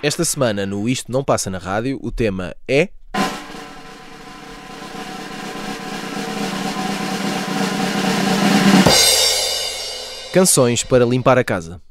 Esta 0.00 0.24
semana 0.24 0.64
no 0.64 0.88
Isto 0.88 1.10
Não 1.10 1.24
Passa 1.24 1.50
na 1.50 1.58
Rádio, 1.58 1.98
o 2.00 2.12
tema 2.12 2.54
é. 2.68 2.90
Canções 10.32 10.84
para 10.84 11.04
limpar 11.04 11.36
a 11.36 11.42
casa. 11.42 11.82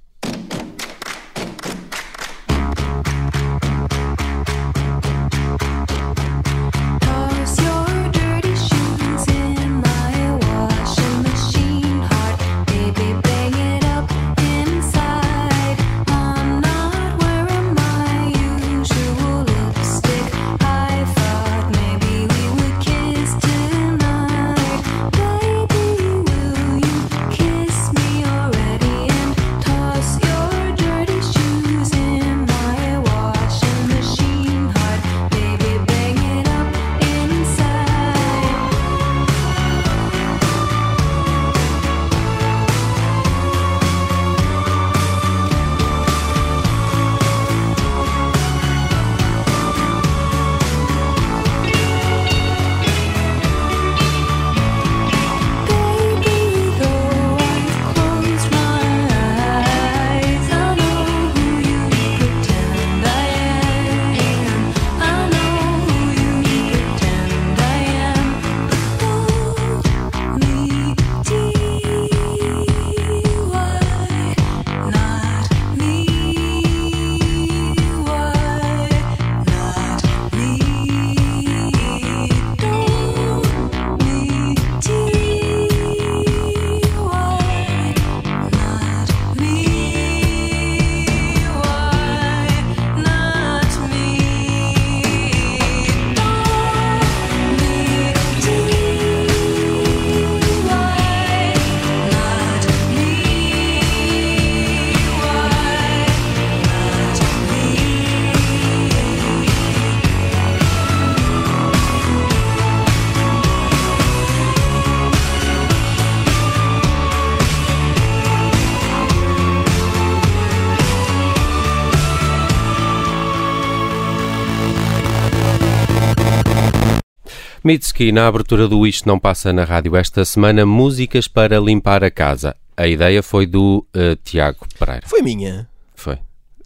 Mitski, 127.67 128.13
na 128.13 128.27
abertura 128.27 128.65
do 128.65 128.87
Isto 128.87 129.05
Não 129.09 129.19
Passa 129.19 129.51
na 129.51 129.65
Rádio 129.65 129.93
esta 129.97 130.23
semana, 130.23 130.65
músicas 130.65 131.27
para 131.27 131.59
limpar 131.59 132.01
a 132.01 132.09
casa. 132.09 132.55
A 132.77 132.87
ideia 132.87 133.21
foi 133.21 133.45
do 133.45 133.85
eh, 133.93 134.15
Tiago 134.23 134.59
Pereira. 134.79 135.01
Foi 135.05 135.21
minha. 135.21 135.67
Foi. 135.93 136.17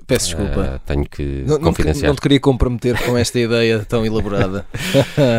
Peço 0.05 0.27
desculpa. 0.27 0.61
Eh, 0.75 0.79
tenho 0.85 1.03
que 1.09 1.23
não, 1.47 1.55
não, 1.55 1.57
te- 1.57 1.63
confidenciar. 1.63 2.07
não 2.09 2.15
te 2.15 2.21
queria 2.21 2.39
comprometer 2.39 3.01
com 3.03 3.17
esta 3.17 3.39
ideia 3.39 3.79
tão 3.89 4.05
elaborada. 4.05 4.63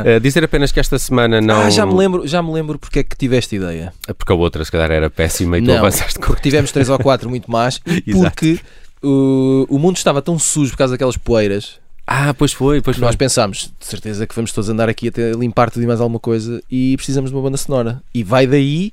Eh, 0.04 0.18
dizer 0.18 0.42
apenas 0.42 0.72
que 0.72 0.80
esta 0.80 0.98
semana 0.98 1.40
não. 1.40 1.60
Ah, 1.60 1.70
já 1.70 1.86
me 1.86 1.94
lembro, 1.94 2.26
já 2.26 2.42
me 2.42 2.52
lembro 2.52 2.76
porque 2.76 2.98
é 2.98 3.02
que 3.04 3.16
tiveste 3.16 3.54
ideia. 3.54 3.92
Porque 4.18 4.32
a 4.32 4.34
outra, 4.34 4.64
se 4.64 4.72
calhar, 4.72 4.90
era 4.90 5.08
péssima 5.08 5.58
e 5.58 5.62
tu 5.62 5.68
Não, 5.68 5.78
avançaste 5.78 6.18
com. 6.18 6.26
porque 6.26 6.42
tivemos 6.42 6.72
três 6.72 6.88
ou 6.88 6.98
quatro 6.98 7.30
muito 7.30 7.48
más 7.48 7.80
e 7.86 8.02
Exato. 8.10 8.30
porque 8.30 8.58
uh, 9.00 9.64
o 9.68 9.78
mundo 9.78 9.96
estava 9.96 10.20
tão 10.20 10.40
sujo 10.40 10.72
por 10.72 10.78
causa 10.78 10.94
daquelas 10.94 11.16
poeiras 11.16 11.80
Ah, 12.06 12.34
pois 12.34 12.52
foi, 12.52 12.82
pois 12.82 12.96
foi. 12.96 13.06
nós 13.06 13.16
pensámos, 13.16 13.72
de 13.78 13.86
certeza 13.86 14.26
que 14.26 14.34
vamos 14.34 14.52
todos 14.52 14.68
andar 14.68 14.88
aqui 14.88 15.08
até 15.08 15.32
limpar 15.32 15.70
tudo 15.70 15.82
e 15.82 15.86
mais 15.86 16.00
alguma 16.00 16.18
coisa 16.18 16.62
e 16.70 16.96
precisamos 16.96 17.30
de 17.30 17.36
uma 17.36 17.42
banda 17.42 17.56
sonora. 17.56 18.02
E 18.12 18.24
vai 18.24 18.46
daí, 18.46 18.92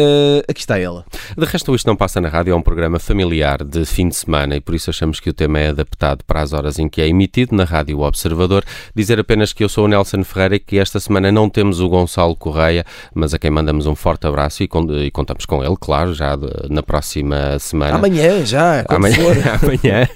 uh, 0.00 0.42
aqui 0.48 0.60
está 0.60 0.78
ela. 0.78 1.04
De 1.36 1.44
resto, 1.44 1.74
Isto 1.74 1.86
Não 1.86 1.96
Passa 1.96 2.20
na 2.20 2.28
Rádio 2.28 2.52
é 2.52 2.56
um 2.56 2.62
programa 2.62 2.98
familiar 2.98 3.62
de 3.64 3.84
fim 3.84 4.08
de 4.08 4.16
semana 4.16 4.56
e 4.56 4.60
por 4.60 4.74
isso 4.74 4.90
achamos 4.90 5.20
que 5.20 5.30
o 5.30 5.32
tema 5.32 5.58
é 5.60 5.68
adaptado 5.68 6.24
para 6.24 6.40
as 6.40 6.52
horas 6.52 6.78
em 6.78 6.88
que 6.88 7.00
é 7.00 7.08
emitido 7.08 7.54
na 7.54 7.64
Rádio 7.64 8.00
Observador. 8.00 8.64
Dizer 8.94 9.18
apenas 9.20 9.52
que 9.52 9.62
eu 9.62 9.68
sou 9.68 9.84
o 9.84 9.88
Nelson 9.88 10.24
Ferreira 10.24 10.56
e 10.56 10.58
que 10.60 10.78
esta 10.78 10.98
semana 11.00 11.30
não 11.30 11.48
temos 11.48 11.80
o 11.80 11.88
Gonçalo 11.88 12.34
Correia, 12.34 12.84
mas 13.14 13.34
a 13.34 13.38
quem 13.38 13.50
mandamos 13.50 13.86
um 13.86 13.94
forte 13.94 14.26
abraço 14.26 14.62
e, 14.62 14.68
e 15.04 15.10
contamos 15.10 15.44
com 15.46 15.62
ele, 15.64 15.76
claro, 15.80 16.14
já 16.14 16.36
de- 16.36 16.48
na 16.70 16.82
próxima 16.82 17.58
semana. 17.58 17.96
Amanhã, 17.96 18.44
já, 18.44 18.84
Amanhã, 18.88 19.16
amanhã. 19.62 20.08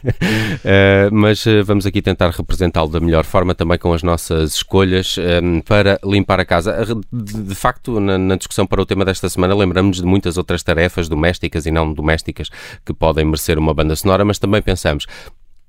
Uh, 0.64 1.12
mas 1.12 1.44
uh, 1.46 1.64
vamos 1.64 1.86
aqui 1.86 2.00
tentar 2.02 2.30
representá-lo 2.30 2.88
da 2.88 3.00
melhor 3.00 3.24
forma, 3.24 3.54
também 3.54 3.78
com 3.78 3.92
as 3.92 4.02
nossas 4.02 4.54
escolhas 4.54 5.16
um, 5.42 5.60
para 5.60 5.98
limpar 6.04 6.40
a 6.40 6.44
casa. 6.44 6.84
De, 7.12 7.42
de 7.42 7.54
facto, 7.54 8.00
na, 8.00 8.18
na 8.18 8.36
discussão 8.36 8.66
para 8.66 8.80
o 8.80 8.86
tema 8.86 9.04
desta 9.04 9.28
semana, 9.28 9.54
lembramos 9.74 9.96
de 9.96 10.04
muitas 10.04 10.38
outras 10.38 10.62
tarefas 10.62 11.08
domésticas 11.08 11.66
e 11.66 11.70
não 11.70 11.92
domésticas 11.92 12.48
que 12.84 12.94
podem 12.94 13.24
merecer 13.24 13.58
uma 13.58 13.74
banda 13.74 13.96
sonora, 13.96 14.24
mas 14.24 14.38
também 14.38 14.62
pensamos. 14.62 15.06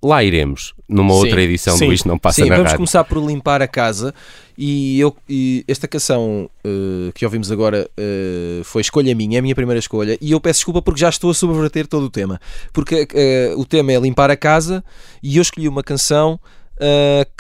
Lá 0.04 0.24
iremos, 0.24 0.76
numa 0.88 1.14
Sim, 1.16 1.20
outra 1.20 1.42
edição 1.42 1.78
sim, 1.78 1.88
do 1.88 1.94
Isto 1.94 2.08
Não 2.08 2.20
Passa 2.20 2.44
sim, 2.44 2.50
na 2.50 2.58
vamos 2.58 2.72
Rádio. 2.72 2.78
começar 2.78 3.04
por 3.06 3.18
limpar 3.26 3.62
a 3.64 3.68
casa 3.68 4.14
e, 4.56 5.00
eu, 5.00 5.16
e 5.28 5.66
esta 5.68 5.88
canção 5.88 6.48
uh, 6.64 7.12
que 7.14 7.26
ouvimos 7.26 7.52
agora 7.52 7.90
uh, 7.98 8.64
foi 8.64 8.82
escolha 8.82 9.16
minha, 9.16 9.38
é 9.38 9.40
a 9.40 9.42
minha 9.42 9.56
primeira 9.56 9.80
escolha 9.80 10.16
e 10.22 10.32
eu 10.32 10.40
peço 10.40 10.60
desculpa 10.60 10.80
porque 10.80 11.00
já 11.00 11.10
estou 11.10 11.32
a 11.32 11.34
subverter 11.34 11.88
todo 11.88 12.04
o 12.04 12.10
tema 12.10 12.40
porque 12.72 13.08
uh, 13.56 13.60
o 13.60 13.66
tema 13.66 13.94
é 13.94 14.00
limpar 14.00 14.30
a 14.30 14.38
casa 14.38 14.84
e 15.24 15.38
eu 15.38 15.42
escolhi 15.42 15.68
uma 15.68 15.82
canção 15.82 16.40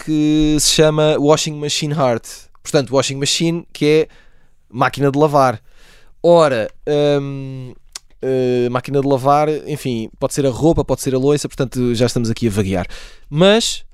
que 0.04 0.56
se 0.60 0.72
chama 0.76 1.18
Washing 1.20 1.60
Machine 1.60 1.94
Heart 1.94 2.26
portanto 2.64 2.96
Washing 2.96 3.18
Machine 3.18 3.68
que 3.72 3.86
é 3.86 4.08
máquina 4.72 5.12
de 5.12 5.20
lavar 5.20 5.62
ora 6.26 6.70
hum, 7.22 7.74
uh, 8.24 8.72
máquina 8.72 9.00
de 9.00 9.08
lavar, 9.08 9.48
enfim, 9.68 10.10
pode 10.20 10.34
ser 10.34 10.46
a 10.46 10.50
roupa, 10.50 10.84
pode 10.84 11.02
ser 11.02 11.14
a 11.14 11.20
louça, 11.20 11.48
portanto 11.48 11.94
já 11.94 12.06
estamos 12.06 12.30
aqui 12.30 12.48
a 12.48 12.52
vaguear. 12.52 12.88
Mas 13.30 13.86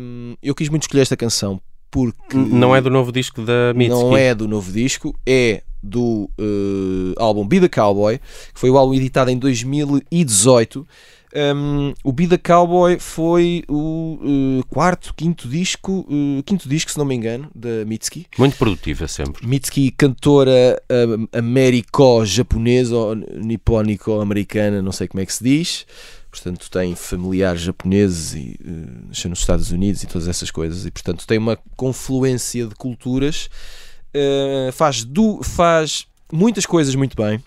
hum, 0.00 0.34
eu 0.42 0.54
quis 0.54 0.68
muito 0.68 0.82
escolher 0.82 1.02
esta 1.02 1.16
canção 1.16 1.60
porque 1.92 2.36
Não 2.36 2.74
é 2.74 2.80
do 2.80 2.88
novo 2.88 3.12
disco 3.12 3.42
da 3.42 3.74
Mitski. 3.74 4.02
não 4.02 4.16
é 4.16 4.34
do 4.34 4.48
novo 4.48 4.72
disco, 4.72 5.14
é 5.26 5.62
do 5.82 6.30
uh, 6.40 7.12
álbum 7.18 7.46
Be 7.46 7.60
the 7.60 7.68
Cowboy, 7.68 8.18
que 8.18 8.58
foi 8.58 8.70
o 8.70 8.78
álbum 8.78 8.94
editado 8.94 9.30
em 9.30 9.38
2018. 9.38 10.88
Um, 11.34 11.94
o 12.04 12.12
Be 12.12 12.26
the 12.26 12.36
Cowboy 12.36 12.98
foi 12.98 13.64
o 13.66 14.18
uh, 14.20 14.66
quarto, 14.68 15.14
quinto 15.14 15.48
disco, 15.48 16.06
uh, 16.08 16.42
quinto 16.42 16.68
disco, 16.68 16.90
se 16.90 16.98
não 16.98 17.06
me 17.06 17.14
engano, 17.14 17.50
da 17.54 17.84
Mitski. 17.86 18.26
Muito 18.38 18.56
produtiva 18.56 19.08
sempre. 19.08 19.46
Mitski, 19.46 19.90
cantora 19.90 20.80
um, 20.90 21.26
américo-japonesa 21.32 22.94
ou 22.94 23.14
nipónico-americana, 23.14 24.82
não 24.82 24.92
sei 24.92 25.08
como 25.08 25.22
é 25.22 25.26
que 25.26 25.32
se 25.32 25.42
diz. 25.42 25.86
Portanto, 26.30 26.70
tem 26.70 26.94
familiares 26.94 27.60
japoneses 27.60 28.34
e 28.34 28.58
uh, 28.62 29.08
nasceu 29.08 29.30
nos 29.30 29.40
Estados 29.40 29.70
Unidos 29.70 30.02
e 30.02 30.06
todas 30.06 30.28
essas 30.28 30.50
coisas. 30.50 30.84
E, 30.84 30.90
portanto, 30.90 31.26
tem 31.26 31.38
uma 31.38 31.58
confluência 31.76 32.66
de 32.66 32.74
culturas. 32.74 33.48
Uh, 34.14 34.70
faz, 34.72 35.06
faz 35.44 36.06
muitas 36.30 36.66
coisas 36.66 36.94
muito 36.94 37.16
bem. 37.16 37.42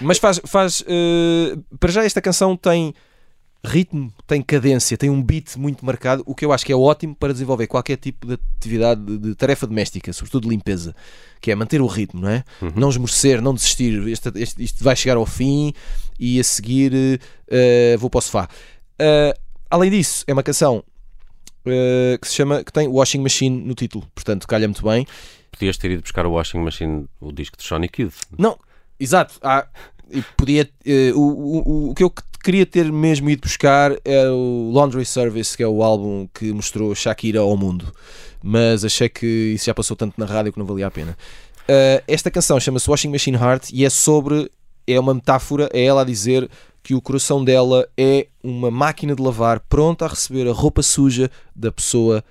Mas 0.00 0.18
faz, 0.18 0.40
faz 0.44 0.80
uh, 0.82 1.62
para 1.78 1.90
já 1.92 2.04
esta 2.04 2.20
canção 2.20 2.56
tem 2.56 2.92
ritmo, 3.64 4.12
tem 4.26 4.40
cadência, 4.42 4.96
tem 4.96 5.10
um 5.10 5.20
beat 5.22 5.56
muito 5.56 5.84
marcado, 5.84 6.22
o 6.24 6.34
que 6.34 6.44
eu 6.44 6.52
acho 6.52 6.64
que 6.64 6.72
é 6.72 6.76
ótimo 6.76 7.16
para 7.16 7.32
desenvolver 7.32 7.66
qualquer 7.66 7.96
tipo 7.96 8.26
de 8.26 8.34
atividade 8.34 9.04
de, 9.04 9.18
de 9.18 9.34
tarefa 9.34 9.66
doméstica, 9.66 10.12
sobretudo 10.12 10.44
de 10.44 10.50
limpeza, 10.50 10.94
que 11.40 11.50
é 11.50 11.54
manter 11.54 11.80
o 11.80 11.86
ritmo, 11.86 12.20
não 12.20 12.28
é? 12.28 12.44
Uhum. 12.62 12.72
Não 12.76 12.90
esmorecer, 12.90 13.42
não 13.42 13.52
desistir. 13.54 14.06
Este, 14.08 14.30
este- 14.36 14.62
isto 14.62 14.84
vai 14.84 14.94
chegar 14.94 15.16
ao 15.16 15.26
fim 15.26 15.72
e 16.18 16.38
a 16.38 16.44
seguir 16.44 16.92
uh, 16.94 17.98
vou 17.98 18.08
para 18.08 18.18
o 18.18 18.22
sofá. 18.22 18.48
Uh, 19.00 19.36
além 19.68 19.90
disso, 19.90 20.22
é 20.28 20.32
uma 20.32 20.42
canção 20.44 20.84
eh, 21.66 22.16
que 22.22 22.28
se 22.28 22.34
chama 22.34 22.62
que 22.62 22.72
tem 22.72 22.86
Washing 22.86 23.20
Machine 23.20 23.60
no 23.64 23.74
título, 23.74 24.06
portanto 24.14 24.46
calha 24.46 24.68
muito 24.68 24.84
bem. 24.84 25.04
Podias 25.50 25.76
ter 25.76 25.90
ido 25.90 26.02
buscar 26.02 26.24
o 26.24 26.32
Washing 26.32 26.58
Machine, 26.60 27.06
o 27.20 27.32
disco 27.32 27.56
de 27.56 27.64
Sonic 27.64 28.02
Youth. 28.02 28.14
Não, 28.38 28.56
exato. 28.98 29.34
Há, 29.42 29.66
e 30.10 30.22
podia, 30.36 30.68
eh, 30.84 31.12
o, 31.14 31.20
o, 31.20 31.90
o 31.90 31.94
que 31.94 32.04
eu 32.04 32.12
queria 32.42 32.64
ter 32.64 32.90
mesmo 32.92 33.28
ido 33.28 33.42
buscar 33.42 33.92
é 34.04 34.28
o 34.28 34.70
Laundry 34.72 35.04
Service, 35.04 35.56
que 35.56 35.62
é 35.62 35.68
o 35.68 35.82
álbum 35.82 36.28
que 36.32 36.52
mostrou 36.52 36.94
Shakira 36.94 37.40
ao 37.40 37.56
mundo. 37.56 37.92
Mas 38.42 38.84
achei 38.84 39.08
que 39.08 39.52
isso 39.54 39.66
já 39.66 39.74
passou 39.74 39.96
tanto 39.96 40.14
na 40.18 40.26
rádio 40.26 40.52
que 40.52 40.58
não 40.58 40.66
valia 40.66 40.86
a 40.86 40.90
pena. 40.90 41.16
Eh, 41.66 42.04
esta 42.06 42.30
canção 42.30 42.60
chama-se 42.60 42.88
Washing 42.88 43.10
Machine 43.10 43.36
Heart 43.36 43.70
e 43.72 43.84
é 43.84 43.90
sobre. 43.90 44.50
É 44.88 45.00
uma 45.00 45.12
metáfora, 45.12 45.68
é 45.72 45.82
ela 45.82 46.02
a 46.02 46.04
dizer 46.04 46.48
que 46.80 46.94
o 46.94 47.00
coração 47.00 47.44
dela 47.44 47.88
é 47.98 48.28
uma 48.40 48.70
máquina 48.70 49.16
de 49.16 49.20
lavar 49.20 49.58
pronta 49.58 50.04
a 50.04 50.08
receber 50.08 50.48
a 50.48 50.52
roupa 50.52 50.80
suja 50.80 51.28
da 51.56 51.72
pessoa 51.72 52.22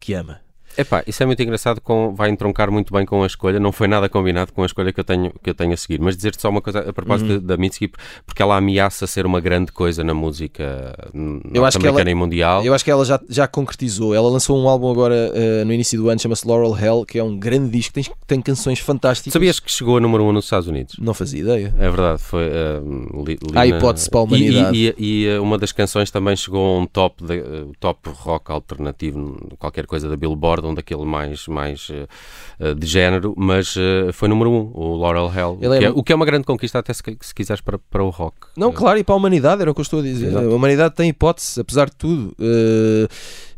que 0.00 0.12
ama. 0.12 0.43
Epá, 0.76 1.02
isso 1.06 1.22
é 1.22 1.26
muito 1.26 1.42
engraçado, 1.42 1.80
com, 1.80 2.14
vai 2.14 2.30
entroncar 2.30 2.70
muito 2.70 2.92
bem 2.92 3.04
com 3.06 3.22
a 3.22 3.26
escolha, 3.26 3.60
não 3.60 3.72
foi 3.72 3.86
nada 3.88 4.08
combinado 4.08 4.52
com 4.52 4.62
a 4.62 4.66
escolha 4.66 4.92
que 4.92 5.00
eu 5.00 5.04
tenho, 5.04 5.32
que 5.42 5.50
eu 5.50 5.54
tenho 5.54 5.72
a 5.72 5.76
seguir, 5.76 6.00
mas 6.00 6.16
dizer-te 6.16 6.40
só 6.40 6.48
uma 6.50 6.60
coisa 6.60 6.80
a 6.80 6.92
propósito 6.92 7.32
Uhum. 7.34 7.40
da 7.40 7.56
Mitski, 7.56 7.90
porque 8.26 8.42
ela 8.42 8.56
ameaça 8.56 9.06
ser 9.06 9.24
uma 9.26 9.40
grande 9.40 9.70
coisa 9.72 10.02
na 10.04 10.14
música 10.14 10.94
Eu 11.14 11.64
acho 11.64 11.78
que 11.78 11.84
norte-americana 11.84 12.00
ela- 12.00 12.10
e 12.10 12.14
mundial. 12.14 12.64
Eu 12.64 12.74
acho 12.74 12.84
que 12.84 12.90
ela 12.90 13.04
já, 13.04 13.20
já 13.28 13.46
concretizou. 13.46 14.14
Ela 14.14 14.28
lançou 14.28 14.58
um 14.62 14.68
álbum 14.68 14.90
agora 14.90 15.14
eh, 15.34 15.64
no 15.64 15.72
início 15.72 16.00
do 16.00 16.08
ano, 16.08 16.20
chama-se 16.20 16.46
Laurel 16.46 16.76
Hell, 16.76 17.04
que 17.06 17.18
é 17.18 17.24
um 17.24 17.36
grande 17.38 17.70
disco, 17.70 17.92
tem, 17.94 18.04
tem 18.26 18.40
canções 18.40 18.78
fantásticas. 18.78 19.32
Sabias 19.32 19.60
que 19.60 19.70
chegou 19.70 19.96
a 19.96 20.00
número 20.00 20.24
1 20.24 20.28
um 20.28 20.32
nos 20.32 20.44
Estados 20.44 20.68
Unidos? 20.68 20.96
Não 21.00 21.14
fazia 21.14 21.40
ideia. 21.40 21.74
É 21.78 21.88
verdade, 21.90 22.20
foi. 22.22 22.44
uh, 22.48 23.24
li, 23.24 23.38
li 23.42 23.58
Há 23.58 23.66
hipótese 23.66 24.10
para 24.10 24.20
a 24.20 24.22
humanidade. 24.24 24.76
E, 24.76 24.94
e- 24.98 25.24
e, 25.26 25.38
uh, 25.38 25.42
uma 25.42 25.58
das 25.58 25.72
canções 25.72 26.10
também 26.10 26.34
chegou 26.36 26.76
a 26.76 26.80
um 26.80 26.86
top, 26.86 27.24
de, 27.24 27.38
uh, 27.38 27.72
top 27.80 28.10
rock 28.10 28.50
alternativo, 28.50 29.36
qualquer 29.58 29.86
coisa 29.86 30.08
da 30.08 30.16
Billboard, 30.16 30.63
um 30.66 30.74
daquele 30.74 31.04
mais, 31.04 31.46
mais 31.48 31.88
uh, 31.90 32.74
de 32.74 32.86
género, 32.86 33.34
mas 33.36 33.74
uh, 33.76 34.12
foi 34.12 34.28
número 34.28 34.50
1, 34.50 34.54
um, 34.54 34.70
o 34.74 34.96
Laurel 34.96 35.32
Hell. 35.34 35.52
O, 35.52 35.58
que 35.58 35.66
é 35.66 35.84
é, 35.84 35.88
mu- 35.90 35.98
o 35.98 36.02
que 36.04 36.12
é 36.12 36.16
uma 36.16 36.24
grande 36.26 36.44
conquista, 36.44 36.78
até 36.78 36.92
se, 36.92 37.02
se 37.20 37.34
quiseres 37.34 37.60
para, 37.60 37.78
para 37.78 38.02
o 38.02 38.10
rock. 38.10 38.36
Não, 38.56 38.70
Uh, 38.70 38.72
claro, 38.72 38.98
e 38.98 39.04
para 39.04 39.14
a 39.14 39.18
humanidade, 39.18 39.62
era 39.62 39.70
o 39.70 39.74
que 39.74 39.80
eu 39.80 39.82
estou 39.82 40.00
a 40.00 40.02
dizer. 40.02 40.28
Exato. 40.28 40.48
A 40.50 40.54
humanidade 40.54 40.94
tem 40.94 41.08
hipótese, 41.10 41.60
apesar 41.60 41.86
de 41.90 41.96
tudo. 41.96 42.34
Eh, 42.40 43.08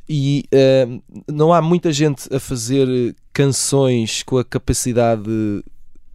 e 0.08 0.44
eh, 0.52 0.86
não 1.32 1.52
há 1.52 1.60
muita 1.60 1.92
gente 1.92 2.32
a 2.34 2.38
fazer 2.38 3.14
canções 3.32 4.22
com 4.22 4.38
a 4.38 4.44
capacidade 4.44 5.28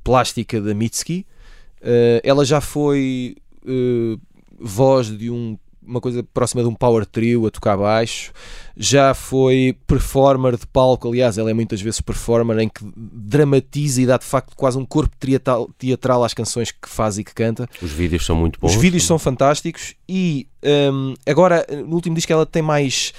plástica 0.04 0.60
da 0.62 0.74
Mitski. 0.74 1.26
Eh, 1.82 2.22
ela 2.24 2.46
já 2.46 2.62
foi 2.62 3.36
eh, 3.68 4.18
voz 4.60 5.08
de 5.08 5.30
um- 5.30 5.58
uma 5.92 6.02
coisa 6.02 6.24
próxima 6.24 6.64
de 6.64 6.70
um 6.70 6.74
power 6.74 7.06
trio 7.06 7.46
a 7.46 7.52
tocar 7.52 7.78
baixo. 7.78 8.32
Já 8.76 9.14
foi 9.14 9.78
performer 9.86 10.58
de 10.58 10.66
palco, 10.66 11.10
aliás, 11.10 11.38
ela 11.38 11.52
é 11.52 11.54
muitas 11.54 11.82
vezes 11.82 12.02
performer 12.02 12.58
em 12.60 12.70
que 12.70 12.84
dramatiza 12.96 14.02
e 14.02 14.06
dá 14.06 14.18
de 14.18 14.26
facto 14.26 14.56
quase 14.56 14.78
um 14.78 14.86
corpo 14.86 15.16
teatral, 15.20 15.70
teatral 15.78 16.24
às 16.24 16.34
canções 16.34 16.72
que 16.72 16.88
faz 16.90 17.18
e 17.18 17.24
que 17.24 17.34
canta. 17.34 17.70
Os 17.82 17.92
vídeos 17.92 18.26
são 18.26 18.36
muito 18.36 18.60
bons. 18.60 18.72
Os 18.74 18.82
vídeos 18.82 19.04
são 19.04 19.20
fantásticos 19.20 19.94
e 20.08 20.48
hum, 20.92 21.14
agora 21.28 21.66
no 21.86 21.94
último 21.94 22.16
disco 22.16 22.32
ela 22.32 22.46
tem 22.46 22.62
mais 22.62 23.14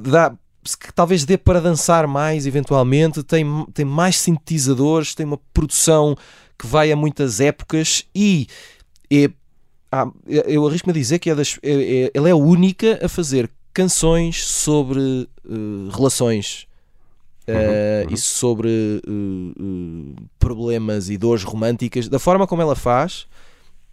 dá 0.00 0.34
que 0.80 0.92
talvez 0.94 1.26
dê 1.26 1.36
para 1.36 1.60
dançar 1.60 2.06
mais 2.06 2.46
eventualmente, 2.46 3.22
tem, 3.22 3.44
tem 3.74 3.84
mais 3.84 4.16
sintetizadores, 4.16 5.14
tem 5.14 5.26
uma 5.26 5.38
produção 5.52 6.16
que 6.58 6.66
vai 6.66 6.90
a 6.90 6.96
muitas 6.96 7.38
épocas 7.38 8.06
e 8.14 8.46
é, 9.12 9.30
ah, 9.94 10.10
eu 10.26 10.66
arrisco-me 10.66 10.90
a 10.90 10.94
dizer 10.94 11.20
que 11.20 11.30
é 11.30 11.34
das, 11.36 11.58
é- 11.62 12.04
é- 12.06 12.10
ela 12.12 12.28
é 12.28 12.32
a 12.32 12.36
única 12.36 12.98
a 13.00 13.08
fazer 13.08 13.48
canções 13.72 14.44
sobre 14.44 15.28
eh, 15.48 15.94
relações 15.96 16.66
eh, 17.46 18.04
uhum. 18.06 18.14
e 18.14 18.16
sobre 18.16 18.68
eh, 19.06 20.22
problemas 20.38 21.10
e 21.10 21.16
dores 21.16 21.44
românticas 21.44 22.08
da 22.08 22.18
forma 22.18 22.46
como 22.46 22.62
ela 22.62 22.74
faz 22.74 23.26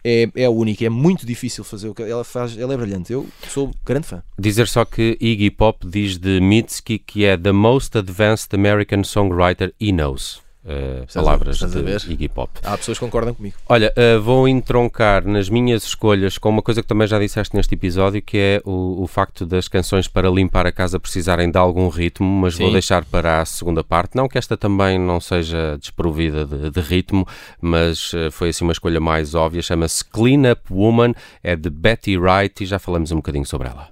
é, 0.03 0.27
é 0.35 0.45
a 0.45 0.49
única, 0.49 0.83
é 0.83 0.89
muito 0.89 1.25
difícil 1.25 1.63
fazer 1.63 1.89
o 1.89 1.93
que 1.93 2.01
ela 2.01 2.23
faz, 2.23 2.57
ela 2.57 2.73
é 2.73 2.77
brilhante. 2.77 3.13
Eu 3.13 3.27
sou 3.47 3.71
grande 3.85 4.07
fã. 4.07 4.23
Dizer 4.39 4.67
só 4.67 4.83
que 4.83 5.15
Iggy 5.21 5.51
Pop 5.51 5.87
diz 5.87 6.17
de 6.17 6.39
Mitski 6.41 6.97
que 6.97 7.23
é 7.23 7.37
the 7.37 7.51
most 7.51 7.95
advanced 7.95 8.53
American 8.53 9.03
songwriter 9.03 9.71
he 9.79 9.91
knows. 9.91 10.41
Uh, 10.63 11.11
palavras 11.11 11.57
de? 11.57 12.13
Iggy 12.13 12.29
Pop. 12.29 12.51
Há 12.63 12.77
pessoas 12.77 12.99
que 12.99 13.03
concordam 13.03 13.33
comigo. 13.33 13.55
Olha, 13.67 13.91
uh, 13.97 14.21
vou 14.21 14.47
entroncar 14.47 15.25
nas 15.25 15.49
minhas 15.49 15.83
escolhas 15.83 16.37
com 16.37 16.49
uma 16.49 16.61
coisa 16.61 16.83
que 16.83 16.87
também 16.87 17.07
já 17.07 17.17
disseste 17.17 17.55
neste 17.55 17.73
episódio, 17.73 18.21
que 18.21 18.37
é 18.37 18.61
o, 18.63 19.01
o 19.01 19.07
facto 19.07 19.43
das 19.43 19.67
canções 19.67 20.07
para 20.07 20.29
limpar 20.29 20.67
a 20.67 20.71
casa 20.71 20.99
precisarem 20.99 21.49
de 21.49 21.57
algum 21.57 21.89
ritmo, 21.89 22.27
mas 22.27 22.55
vou 22.55 22.67
Sim. 22.67 22.73
deixar 22.73 23.03
para 23.05 23.41
a 23.41 23.45
segunda 23.45 23.83
parte. 23.83 24.15
Não 24.15 24.27
que 24.27 24.37
esta 24.37 24.55
também 24.55 24.99
não 24.99 25.19
seja 25.19 25.77
desprovida 25.79 26.45
de, 26.45 26.69
de 26.69 26.79
ritmo, 26.79 27.27
mas 27.59 28.13
uh, 28.13 28.29
foi 28.29 28.49
assim 28.49 28.63
uma 28.63 28.73
escolha 28.73 28.99
mais 28.99 29.33
óbvia. 29.33 29.63
Chama-se 29.63 30.05
Clean 30.05 30.51
Up 30.51 30.61
Woman, 30.69 31.15
é 31.41 31.55
de 31.55 31.71
Betty 31.71 32.17
Wright 32.17 32.63
e 32.63 32.67
já 32.67 32.77
falamos 32.77 33.11
um 33.11 33.15
bocadinho 33.15 33.45
sobre 33.47 33.67
ela. 33.67 33.89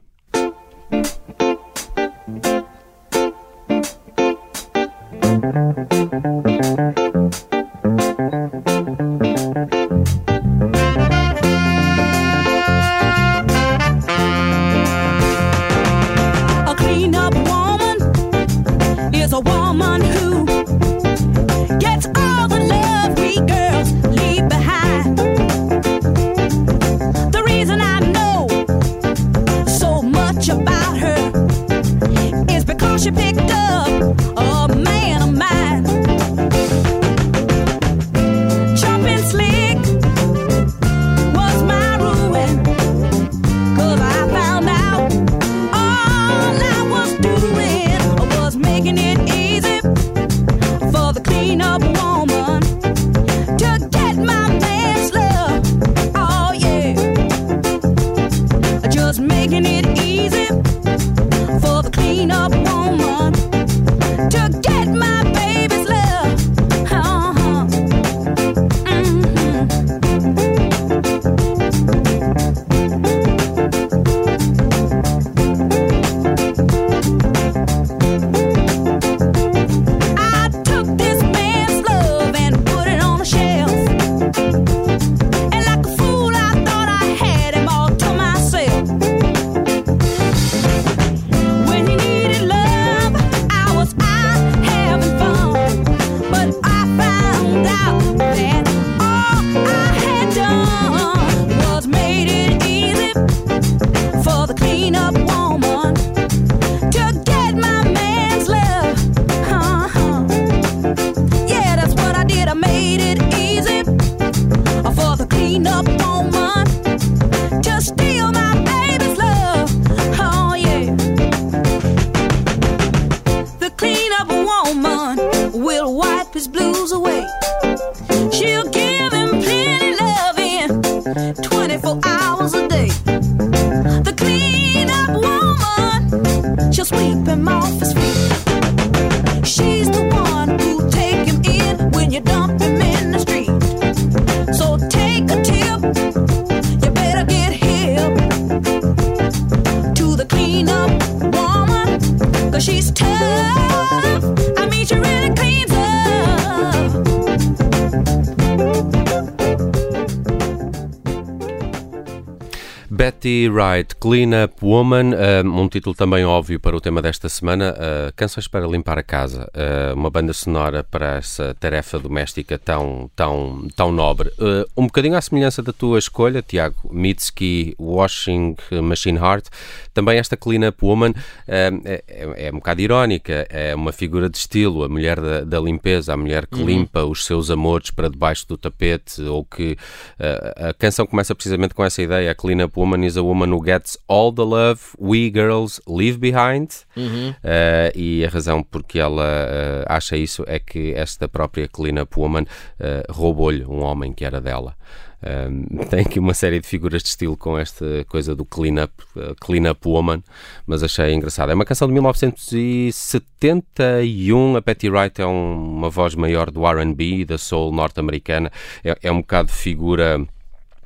Betty 162.99 163.47
Wright, 163.47 163.95
Clean 163.95 164.43
Up 164.43 164.55
Woman, 164.61 165.11
um, 165.45 165.69
título 165.69 165.95
também 165.95 166.25
óbvio 166.25 166.59
para 166.59 166.75
o 166.75 166.81
tema 166.81 167.01
desta 167.01 167.29
semana, 167.29 167.71
uh, 167.71 168.13
Canções 168.13 168.45
para 168.45 168.67
Limpar 168.67 168.97
a 168.97 169.03
Casa, 169.03 169.49
uh, 169.55 169.93
uma 169.95 170.09
banda 170.09 170.33
sonora 170.33 170.83
para 170.83 171.15
essa 171.15 171.55
tarefa 171.57 171.97
doméstica 171.97 172.59
tão, 172.59 173.09
tão, 173.15 173.69
tão 173.73 173.89
nobre. 173.93 174.27
Uh, 174.37 174.69
um 174.75 174.87
bocadinho 174.87 175.15
à 175.15 175.21
semelhança 175.21 175.63
da 175.63 175.71
tua 175.71 175.97
escolha, 175.97 176.41
Tiago, 176.41 176.75
Mitski, 176.91 177.73
Washing 177.79 178.57
Machine 178.83 179.17
Heart, 179.17 179.45
também 179.93 180.17
esta 180.17 180.35
Clean 180.35 180.67
Up 180.67 180.77
Woman 180.83 181.13
é, 181.47 181.71
é, 181.85 182.47
é 182.47 182.51
um 182.51 182.55
bocado 182.55 182.81
irónica, 182.81 183.47
é 183.49 183.73
uma 183.73 183.93
figura 183.93 184.29
de 184.29 184.37
estilo, 184.37 184.83
a 184.83 184.89
mulher 184.89 185.21
da, 185.21 185.45
da 185.45 185.59
limpeza, 185.61 186.13
a 186.13 186.17
mulher 186.17 186.45
que 186.45 186.61
limpa 186.61 187.05
os 187.05 187.25
seus 187.25 187.49
amores 187.49 187.91
para 187.91 188.09
debaixo 188.09 188.45
do 188.45 188.57
tapete, 188.57 189.21
ou 189.21 189.45
que 189.45 189.77
uh, 190.19 190.69
a 190.69 190.73
canção 190.73 191.07
começa 191.07 191.33
precisamente 191.33 191.73
com 191.73 191.85
essa 191.85 192.01
ideia, 192.01 192.29
a 192.29 192.35
Clean 192.35 192.65
Up 192.65 192.77
Woman 192.77 192.88
is 193.05 193.17
a 193.17 193.21
woman 193.21 193.51
who 193.51 193.61
gets 193.63 193.97
all 194.07 194.31
the 194.33 194.43
love 194.45 194.79
we 194.99 195.29
girls 195.29 195.79
leave 195.87 196.17
behind. 196.19 196.69
Uh, 196.97 197.91
e 197.95 198.25
a 198.25 198.29
razão 198.29 198.63
porque 198.63 198.99
ela 198.99 199.23
uh, 199.23 199.85
acha 199.87 200.17
isso 200.17 200.43
é 200.47 200.57
que 200.59 200.93
esta 200.93 201.27
própria 201.27 201.67
Clean 201.67 202.01
Up 202.01 202.17
Woman 202.19 202.43
uh, 202.43 203.11
roubou-lhe 203.11 203.63
um 203.65 203.81
homem 203.83 204.11
que 204.13 204.25
era 204.25 204.39
dela. 204.41 204.73
Um, 205.21 205.65
tem 205.91 205.99
aqui 206.01 206.17
uma 206.17 206.33
série 206.33 206.61
de 206.61 206.67
figuras 206.67 207.03
de 207.03 207.09
estilo 207.09 207.35
com 207.35 207.57
esta 207.59 208.05
coisa 208.07 208.33
do 208.33 208.45
clean 208.45 208.81
up, 208.81 208.93
uh, 209.17 209.35
clean 209.41 209.69
up 209.69 209.81
woman, 209.85 210.23
mas 210.65 210.81
achei 210.81 211.13
engraçado. 211.13 211.51
É 211.51 211.55
uma 211.55 211.65
canção 211.65 211.89
de 211.89 211.93
1971. 211.93 214.55
A 214.55 214.61
Betty 214.61 214.89
Wright 214.89 215.21
é 215.21 215.25
um- 215.25 215.75
uma 215.77 215.89
voz 215.89 216.15
maior 216.15 216.49
do 216.49 216.61
RB, 216.65 217.25
da 217.25 217.37
soul 217.37 217.71
norte-americana. 217.73 218.49
É, 218.83 218.97
é 219.03 219.11
um 219.11 219.19
bocado 219.21 219.51
figura. 219.51 220.25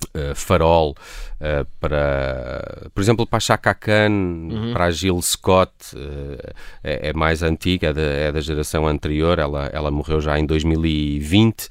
Uh, 0.03 0.35
farol 0.35 0.91
uh, 0.91 1.65
para, 1.79 2.89
por 2.93 3.01
exemplo, 3.01 3.25
para 3.25 3.37
a 3.37 3.39
Chaka 3.39 3.73
Khan, 3.73 4.71
para 4.73 4.85
a 4.85 4.91
Jill 4.91 5.21
Scott, 5.21 5.71
uh, 5.93 6.53
é, 6.83 7.09
é 7.09 7.13
mais 7.13 7.43
antiga, 7.43 7.87
é 7.87 7.93
da, 7.93 8.01
é 8.01 8.31
da 8.31 8.41
geração 8.41 8.87
anterior. 8.87 9.39
Ela, 9.39 9.69
ela 9.73 9.91
morreu 9.91 10.21
já 10.21 10.37
em 10.39 10.45
2020. 10.45 11.69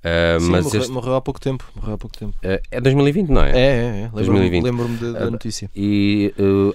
Uh, 0.00 0.40
Sim, 0.40 0.50
mas 0.50 0.64
morreu, 0.64 0.80
este- 0.80 0.92
morreu 0.92 1.14
há 1.14 1.20
pouco 1.20 1.38
tempo. 1.38 1.64
Morreu 1.76 1.94
há 1.94 1.98
pouco 1.98 2.16
tempo. 2.16 2.34
uh, 2.38 2.58
é 2.70 2.80
2020, 2.80 3.28
não 3.28 3.42
é? 3.42 3.50
É, 3.50 3.54
é, 3.54 3.58
é. 3.58 4.10
Lembro-me 4.14 4.24
2020. 4.50 4.64
lembro-me 4.64 4.96
da, 4.96 5.18
da 5.18 5.30
notícia. 5.30 5.70
E 5.76 6.32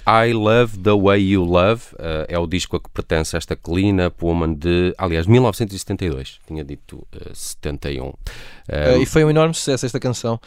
I 0.07 0.33
Love 0.33 0.77
the 0.77 0.91
Way 0.91 1.31
You 1.31 1.43
Love 1.43 1.81
é 2.27 2.37
o 2.37 2.45
disco 2.45 2.75
a 2.75 2.79
que 2.79 2.89
pertence 2.89 3.35
esta 3.35 3.55
Clean 3.55 4.05
Up 4.05 4.23
Woman 4.23 4.53
de, 4.53 4.93
aliás, 4.97 5.25
1972. 5.25 6.39
Tinha 6.47 6.63
dito 6.63 6.97
uh, 7.15 7.33
71. 7.33 8.09
Uh, 8.09 8.15
Uh, 8.67 9.01
e 9.01 9.05
foi 9.05 9.23
um 9.23 9.29
enorme 9.29 9.53
sucesso 9.53 9.85
esta 9.85 9.99
canção. 9.99 10.39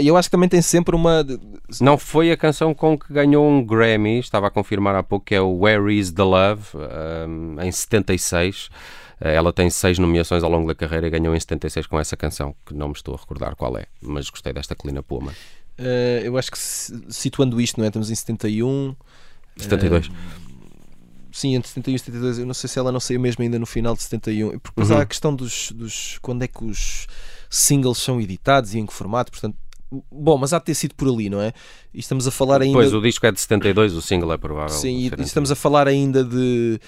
E 0.00 0.06
eu 0.08 0.16
acho 0.16 0.28
que 0.28 0.32
também 0.32 0.48
tem 0.48 0.62
sempre 0.62 0.96
uma. 0.96 1.24
Não 1.80 1.98
foi 1.98 2.32
a 2.32 2.36
canção 2.36 2.72
com 2.72 2.98
que 2.98 3.12
ganhou 3.12 3.46
um 3.46 3.62
Grammy, 3.62 4.18
estava 4.18 4.46
a 4.46 4.50
confirmar 4.50 4.94
há 4.94 5.02
pouco, 5.02 5.26
que 5.26 5.34
é 5.34 5.40
o 5.40 5.58
Where 5.58 5.92
Is 5.94 6.10
the 6.10 6.22
Love, 6.22 6.62
em 7.62 7.70
76. 7.70 8.70
Uh, 9.20 9.28
Ela 9.28 9.52
tem 9.52 9.68
seis 9.70 9.98
nomeações 9.98 10.42
ao 10.42 10.50
longo 10.50 10.66
da 10.68 10.74
carreira 10.74 11.06
e 11.06 11.10
ganhou 11.10 11.34
em 11.34 11.40
76 11.40 11.86
com 11.86 11.98
essa 11.98 12.16
canção, 12.16 12.54
que 12.64 12.74
não 12.74 12.88
me 12.88 12.94
estou 12.94 13.14
a 13.14 13.18
recordar 13.18 13.54
qual 13.56 13.76
é, 13.76 13.86
mas 14.00 14.30
gostei 14.30 14.52
desta 14.52 14.74
Up 14.74 15.06
Woman. 15.10 15.32
Uh, 15.78 16.24
eu 16.24 16.36
acho 16.36 16.50
que 16.50 16.58
situando 16.58 17.60
isto, 17.60 17.78
não 17.78 17.84
é? 17.84 17.88
Estamos 17.88 18.10
em 18.10 18.14
71. 18.14 18.94
72. 19.56 20.06
Uh, 20.08 20.12
sim, 21.32 21.54
entre 21.54 21.68
71 21.68 21.94
e 21.94 21.98
72. 21.98 22.38
Eu 22.40 22.46
não 22.46 22.54
sei 22.54 22.68
se 22.68 22.78
ela 22.78 22.90
não 22.92 23.00
saiu 23.00 23.20
mesmo 23.20 23.42
ainda 23.42 23.58
no 23.58 23.66
final 23.66 23.94
de 23.94 24.02
71. 24.02 24.50
Porque 24.58 24.68
depois 24.70 24.90
Uhum. 24.90 24.96
há 24.98 25.02
a 25.02 25.06
questão 25.06 25.34
dos, 25.34 25.70
dos. 25.72 26.18
Quando 26.20 26.42
é 26.42 26.48
que 26.48 26.64
os 26.64 27.06
singles 27.50 27.98
são 27.98 28.20
editados 28.20 28.74
e 28.74 28.78
em 28.78 28.86
que 28.86 28.92
formato. 28.92 29.30
Portanto, 29.30 29.56
bom, 30.10 30.36
mas 30.36 30.52
há 30.52 30.58
de 30.58 30.64
ter 30.66 30.74
sido 30.74 30.94
por 30.94 31.08
ali, 31.08 31.28
não 31.30 31.40
é? 31.40 31.52
E 31.94 32.00
estamos 32.00 32.26
a 32.26 32.30
falar 32.30 32.60
ainda. 32.60 32.74
Pois, 32.78 32.92
o 32.92 33.00
disco 33.00 33.24
é 33.26 33.32
de 33.32 33.40
72, 33.40 33.94
o 33.94 34.02
single 34.02 34.32
é 34.32 34.36
provável. 34.38 34.76
Sim, 34.76 34.96
e- 34.96 35.12
e 35.16 35.22
estamos 35.22 35.50
a 35.50 35.54
falar 35.56 35.86
ainda 35.88 36.22
de. 36.24 36.80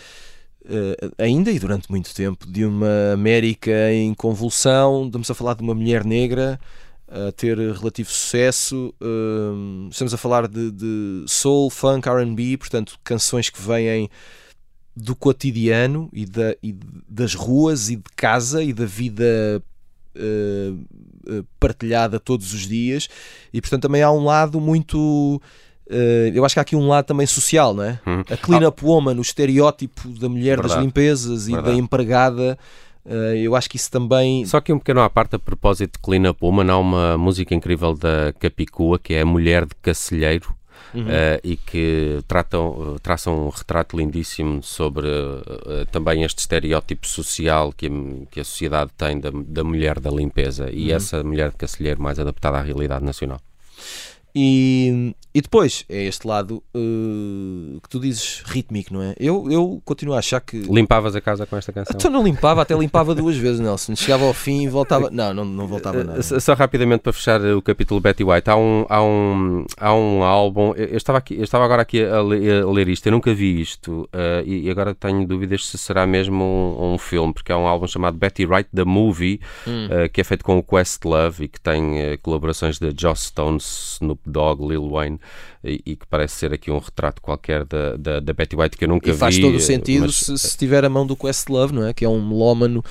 Eh, 0.64 1.10
ainda 1.18 1.50
e 1.50 1.58
durante 1.58 1.90
muito 1.90 2.14
tempo, 2.14 2.46
de 2.46 2.64
uma 2.64 3.12
América 3.12 3.92
em 3.92 4.14
convulsão, 4.14 5.06
estamos 5.06 5.30
a 5.30 5.34
falar 5.34 5.54
de 5.54 5.62
uma 5.62 5.74
mulher 5.74 6.04
negra 6.04 6.60
a 7.08 7.32
ter 7.32 7.58
relativo 7.58 8.08
sucesso, 8.08 8.94
hum, 9.02 9.88
estamos 9.90 10.14
a 10.14 10.16
falar 10.16 10.46
de, 10.46 10.70
de 10.70 11.24
soul, 11.26 11.68
funk, 11.68 12.08
RB, 12.08 12.56
portanto, 12.56 12.98
canções 13.02 13.50
que 13.50 13.60
vêm 13.60 14.08
do 14.94 15.16
cotidiano 15.16 16.08
e, 16.12 16.24
da, 16.24 16.54
e 16.62 16.72
das 17.08 17.34
ruas 17.34 17.90
e 17.90 17.96
de 17.96 18.10
casa 18.14 18.62
e 18.62 18.72
da 18.72 18.84
vida 18.84 19.60
eh, 20.14 20.72
partilhada 21.58 22.18
todos 22.18 22.52
os 22.52 22.66
dias, 22.66 23.08
e 23.52 23.60
portanto 23.60 23.82
também 23.82 24.02
há 24.02 24.10
um 24.10 24.24
lado 24.24 24.60
muito. 24.60 25.40
Eh, 25.90 26.30
eu 26.34 26.44
acho 26.44 26.54
que 26.54 26.58
há 26.58 26.62
aqui 26.62 26.76
um 26.76 26.88
lado 26.88 27.04
também 27.06 27.26
social, 27.26 27.74
não 27.74 27.82
é? 27.84 28.00
Hum. 28.06 28.22
A 28.30 28.36
clean 28.36 28.66
up 28.68 28.84
woman, 28.84 29.16
o 29.16 29.20
estereótipo 29.22 30.08
da 30.08 30.28
mulher 30.28 30.56
das 30.58 30.66
Verdade. 30.72 30.86
limpezas 30.86 31.48
e 31.48 31.52
Verdade. 31.52 31.74
da 31.76 31.78
empregada, 31.82 32.58
eh, 33.04 33.34
eu 33.42 33.54
acho 33.56 33.68
que 33.68 33.76
isso 33.76 33.90
também. 33.90 34.44
Só 34.46 34.60
que 34.60 34.72
um 34.72 34.78
pequeno 34.78 35.00
à 35.00 35.10
parte, 35.10 35.36
a 35.36 35.38
propósito 35.38 35.94
de 35.94 35.98
Clean 36.00 36.30
Up 36.30 36.38
Woman, 36.44 36.70
há 36.70 36.78
uma 36.78 37.18
música 37.18 37.54
incrível 37.54 37.94
da 37.94 38.32
Capicua, 38.38 38.98
que 38.98 39.14
é 39.14 39.22
a 39.22 39.26
Mulher 39.26 39.64
de 39.66 39.74
Cacilheiro, 39.82 40.54
Uhum. 40.92 41.04
eh, 41.08 41.40
e 41.44 41.56
que 41.56 42.18
tratam, 42.26 42.96
traçam 43.00 43.46
um 43.46 43.48
retrato 43.48 43.96
lindíssimo 43.96 44.60
sobre 44.60 45.06
eh, 45.06 45.84
também 45.92 46.24
este 46.24 46.38
estereótipo 46.40 47.06
social 47.06 47.72
que 47.72 47.86
a, 47.86 47.90
que 48.28 48.40
a 48.40 48.44
sociedade 48.44 48.90
tem 48.98 49.20
da, 49.20 49.30
da 49.32 49.62
mulher 49.62 50.00
da 50.00 50.10
limpeza 50.10 50.64
Uhum. 50.64 50.70
e 50.72 50.90
essa 50.90 51.22
mulher 51.22 51.50
de 51.50 51.56
Cacilheiro 51.56 52.02
mais 52.02 52.18
adaptada 52.18 52.58
à 52.58 52.62
realidade 52.62 53.04
nacional. 53.04 53.38
E, 54.34 55.14
e 55.34 55.40
depois 55.40 55.84
é 55.88 56.04
este 56.04 56.26
lado 56.26 56.62
eh, 56.74 57.78
que 57.82 57.88
tu 57.88 58.00
dizes 58.00 58.42
rítmico, 58.46 58.92
não 58.94 59.02
é? 59.02 59.14
Eu, 59.18 59.50
eu 59.50 59.80
continuo 59.84 60.14
a 60.14 60.18
achar 60.18 60.40
que. 60.40 60.58
Limpavas 60.58 61.14
a 61.14 61.20
casa 61.20 61.46
com 61.46 61.56
esta 61.56 61.72
canção? 61.72 61.94
Então 61.96 62.10
não 62.10 62.22
limpava, 62.22 62.62
até 62.62 62.74
limpava 62.76 63.14
duas 63.14 63.36
vezes, 63.36 63.60
Nelson. 63.60 63.94
Chegava 63.94 64.24
ao 64.24 64.34
fim 64.34 64.62
e 64.64 64.68
voltava. 64.68 65.08
Não, 65.20 65.34
não, 65.34 65.44
não 65.44 65.66
voltava 65.66 66.02
nada. 66.04 66.20
Uh, 66.20 66.22
Só 66.22 66.38
só 66.40 66.54
rapidamente 66.54 67.02
para 67.02 67.12
fechar 67.12 67.40
uh, 67.40 67.56
o 67.58 67.62
capítulo 67.62 68.00
Betty 68.00 68.24
White, 68.24 68.48
há 68.50 68.56
um, 68.56 68.86
há 68.88 69.02
um, 69.02 69.64
há 69.76 69.94
um 69.94 70.22
álbum. 70.22 70.72
Eu 70.74 70.96
estava, 70.96 71.18
aqui, 71.18 71.34
eu 71.36 71.44
estava 71.44 71.64
agora 71.64 71.82
aqui 71.82 72.02
a, 72.04 72.20
le- 72.22 72.60
a 72.62 72.66
ler 72.66 72.88
isto, 72.88 73.06
eu 73.06 73.12
nunca 73.12 73.32
vi 73.34 73.60
isto 73.60 74.08
uh, 74.14 74.46
e, 74.46 74.68
agora 74.70 74.94
tenho 74.94 75.26
dúvidas 75.26 75.66
se 75.66 75.76
será 75.78 76.06
mesmo 76.06 76.42
um, 76.44 76.94
um 76.94 76.98
filme, 76.98 77.32
porque 77.32 77.52
há 77.52 77.58
um 77.58 77.66
álbum 77.66 77.86
chamado 77.86 78.16
Betty 78.16 78.46
Wright 78.46 78.68
The 78.74 78.84
Movie, 78.84 79.40
uh, 79.66 80.08
que 80.12 80.20
é 80.20 80.24
feito 80.24 80.44
com 80.44 80.58
o 80.58 80.62
Questlove 80.62 81.44
e 81.44 81.48
que 81.48 81.60
tem 81.60 82.14
uh, 82.14 82.18
colaborações 82.22 82.78
de 82.78 82.92
Joss 82.98 83.26
Stone, 83.26 83.58
Snoop 83.58 84.20
Dogg, 84.26 84.66
Lil 84.66 84.88
Wayne 84.90 85.19
e, 85.64 85.80
e 85.86 85.96
que 85.96 86.06
parece 86.08 86.36
ser 86.36 86.52
aqui 86.52 86.70
um 86.70 86.78
retrato 86.78 87.20
qualquer 87.22 87.64
da, 87.64 87.96
da, 87.96 88.20
da 88.20 88.32
Betty 88.32 88.56
White 88.56 88.76
que 88.76 88.84
eu 88.84 88.88
nunca 88.88 89.10
E 89.10 89.14
faz 89.14 89.36
vi. 89.36 89.42
todo 89.42 89.54
o 89.54 89.56
uh, 89.56 89.60
sentido 89.60 90.02
mas- 90.06 90.16
se, 90.16 90.38
se 90.38 90.56
tiver 90.56 90.84
a 90.84 90.88
mão 90.88 91.06
do 91.06 91.16
Questlove, 91.16 91.72
não 91.74 91.86
é? 91.86 91.92
Que 91.92 92.04
é 92.04 92.08
um 92.08 92.26
melómano 92.26 92.82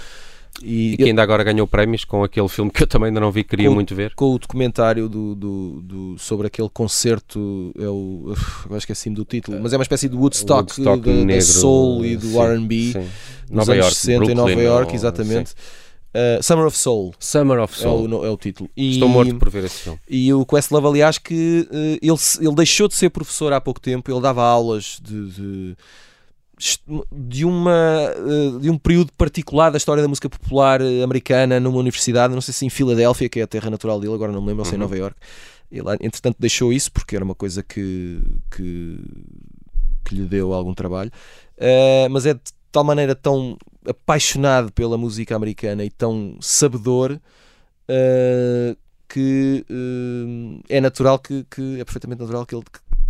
e, 0.62 0.94
E 0.94 0.98
que 0.98 1.04
ainda 1.06 1.22
agora 1.24 1.42
ganhou 1.44 1.66
prémios 1.66 2.04
com 2.04 2.22
aquele 2.24 2.48
filme 2.50 2.70
que 2.70 2.84
eu 2.84 2.88
também 2.88 3.08
ainda 3.08 3.20
não 3.22 3.32
vi, 3.32 3.44
queria 3.46 3.70
Com- 3.70 3.76
muito 3.76 3.96
ver. 3.96 4.14
com 4.16 4.34
o 4.34 4.40
documentário 4.40 5.08
do, 5.08 5.34
do, 5.34 5.82
do- 5.82 6.16
sobre 6.18 6.48
aquele 6.48 6.68
concerto, 6.70 7.72
é 7.80 7.88
o, 7.88 8.34
eu 8.70 8.78
esqueci-me 8.78 9.16
do 9.16 9.24
título, 9.24 9.58
mas 9.62 9.72
é 9.72 9.78
uma 9.78 9.84
espécie 9.84 10.10
de 10.10 10.16
Woodstock, 10.18 10.70
Woodstock 10.80 11.02
da, 11.02 11.12
da 11.14 11.26
negro, 11.26 11.42
Soul 11.46 12.06
e 12.06 12.18
do 12.18 12.42
R&B 12.42 12.94
nos 12.94 13.06
Nova 13.50 13.72
anos 13.72 13.86
York, 13.86 13.96
60 13.96 14.12
em 14.12 14.18
Brooklyn, 14.18 14.36
Nova 14.36 14.62
York, 14.62 14.96
exatamente. 14.96 15.54
Uh, 16.12 16.42
Summer 16.42 16.66
of 16.66 16.76
Soul 16.76 17.14
Summer 17.20 17.60
of 17.60 17.74
é 17.80 17.84
Soul. 17.84 18.04
o, 18.06 18.08
no- 18.08 18.26
é 18.26 18.30
o 18.32 18.36
título. 18.38 18.68
E, 18.76 18.94
Estou 18.94 19.08
morto 19.08 19.36
por 19.38 19.50
ver 19.50 19.66
esse 19.66 19.82
filme. 19.84 20.00
E 20.10 20.34
o 20.34 20.44
Questlove, 20.46 20.88
aliás, 20.88 21.18
que 21.20 21.68
eh, 21.72 22.00
ele, 22.02 22.18
ele 22.42 22.56
deixou 22.56 22.88
de 22.88 22.96
ser 22.96 23.10
professor 23.12 23.54
há 23.54 23.62
pouco 23.62 23.80
tempo, 23.80 24.12
ele 24.12 24.20
dava 24.20 24.42
aulas 24.44 25.00
de, 25.04 25.30
de, 25.30 25.78
de 27.12 27.46
uma, 27.46 28.12
eh, 28.16 28.60
de 28.60 28.70
um 28.72 28.78
período 28.78 29.12
particular 29.16 29.70
da 29.70 29.78
história 29.78 30.02
da 30.02 30.10
música 30.10 30.28
popular 30.28 30.82
americana 31.04 31.60
numa 31.60 31.78
universidade, 31.78 32.34
não 32.34 32.42
sei 32.42 32.54
se 32.56 32.66
em 32.66 32.70
Filadélfia, 32.70 33.30
que 33.30 33.40
é 33.40 33.44
a 33.44 33.48
terra 33.48 33.70
natural 33.70 34.00
dele, 34.00 34.14
agora 34.14 34.32
não 34.32 34.42
me 34.42 34.48
lembro, 34.48 34.62
ou 34.62 34.66
se 34.66 34.72
em 34.72 34.74
Uhum. 34.76 34.80
Nova 34.82 34.98
York. 34.98 35.16
Ele, 35.72 35.88
entretanto, 36.02 36.38
deixou 36.40 36.74
isso 36.74 36.92
porque 36.92 37.16
era 37.16 37.24
uma 37.24 37.36
coisa 37.36 37.62
que, 37.62 38.20
que, 38.50 39.00
que 40.04 40.16
lhe 40.16 40.26
deu 40.26 40.54
algum 40.54 40.74
trabalho. 40.74 41.12
Eh, 41.56 42.08
mas 42.10 42.26
é 42.26 42.34
de 42.34 42.42
tal 42.72 42.84
maneira 42.84 43.16
tão 43.16 43.58
apaixonado 43.88 44.72
pela 44.72 44.98
música 44.98 45.36
americana 45.36 45.84
e 45.84 45.90
tão 45.90 46.38
sabedor 46.42 47.20
eh, 47.88 48.76
que 49.08 49.66
eh, 49.70 50.76
é 50.78 50.82
natural 50.82 51.18
que, 51.20 51.46
que- 51.50 51.80
é 51.80 51.84
perfeitamente 51.84 52.22
natural 52.22 52.46
que 52.46 52.56
ele 52.56 52.64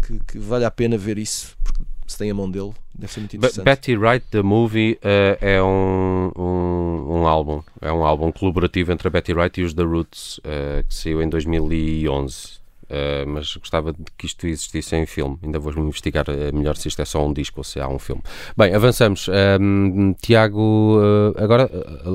que, 0.05 0.19
que 0.25 0.39
vale 0.39 0.65
a 0.65 0.71
pena 0.71 0.97
ver 0.97 1.17
isso 1.17 1.57
porque 1.63 1.83
se 2.07 2.17
tem 2.17 2.31
a 2.31 2.33
mão 2.33 2.49
dele 2.49 2.71
deve 2.97 3.11
ser 3.13 3.19
muito 3.19 3.35
interessante. 3.37 3.65
Betty 3.65 3.95
Wright, 3.95 4.25
The 4.31 4.41
Movie, 4.41 4.97
eh, 5.01 5.37
é 5.41 5.63
um, 5.63 6.31
um, 6.35 7.05
um 7.21 7.27
álbum. 7.27 7.61
É 7.79 7.91
um 7.93 8.03
álbum 8.03 8.29
colaborativo 8.31 8.91
entre 8.91 9.07
a 9.07 9.11
Betty 9.11 9.33
Wright 9.33 9.61
e 9.61 9.63
os 9.63 9.73
The 9.73 9.83
Roots, 9.83 10.39
que 10.87 10.93
saiu 10.93 11.21
em 11.21 11.29
2011. 11.29 12.59
Eh, 12.89 13.23
mas 13.25 13.55
gostava 13.55 13.93
de 13.93 13.99
que 14.17 14.25
isto 14.25 14.47
existisse 14.47 14.95
em 14.95 15.05
filme. 15.05 15.37
Ainda 15.43 15.59
vou 15.59 15.71
investigar 15.77 16.25
eh, 16.29 16.51
melhor 16.51 16.75
se 16.75 16.87
isto 16.87 17.01
é 17.01 17.05
só 17.05 17.25
um 17.25 17.31
disco 17.33 17.59
ou 17.59 17.63
se 17.63 17.79
há 17.79 17.87
um 17.87 17.99
filme. 17.99 18.21
Bem, 18.57 18.73
avançamos. 18.73 19.29
Ahm, 19.29 20.13
Tiago, 20.21 20.99
eh, 21.37 21.43
agora 21.43 21.69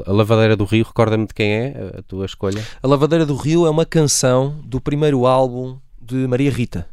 a- 0.06 0.12
Lavadeira 0.12 0.56
do 0.56 0.64
Rio, 0.64 0.84
recorda-me 0.84 1.26
de 1.26 1.34
quem 1.34 1.52
é 1.52 1.94
a 1.98 2.02
tua 2.02 2.26
escolha? 2.26 2.62
A 2.82 2.86
Lavadeira 2.88 3.24
do 3.24 3.34
Rio 3.36 3.66
é 3.66 3.70
uma 3.70 3.86
canção 3.86 4.60
do 4.64 4.80
primeiro 4.80 5.26
álbum 5.26 5.78
de 6.00 6.26
Maria 6.26 6.50
Rita. 6.50 6.86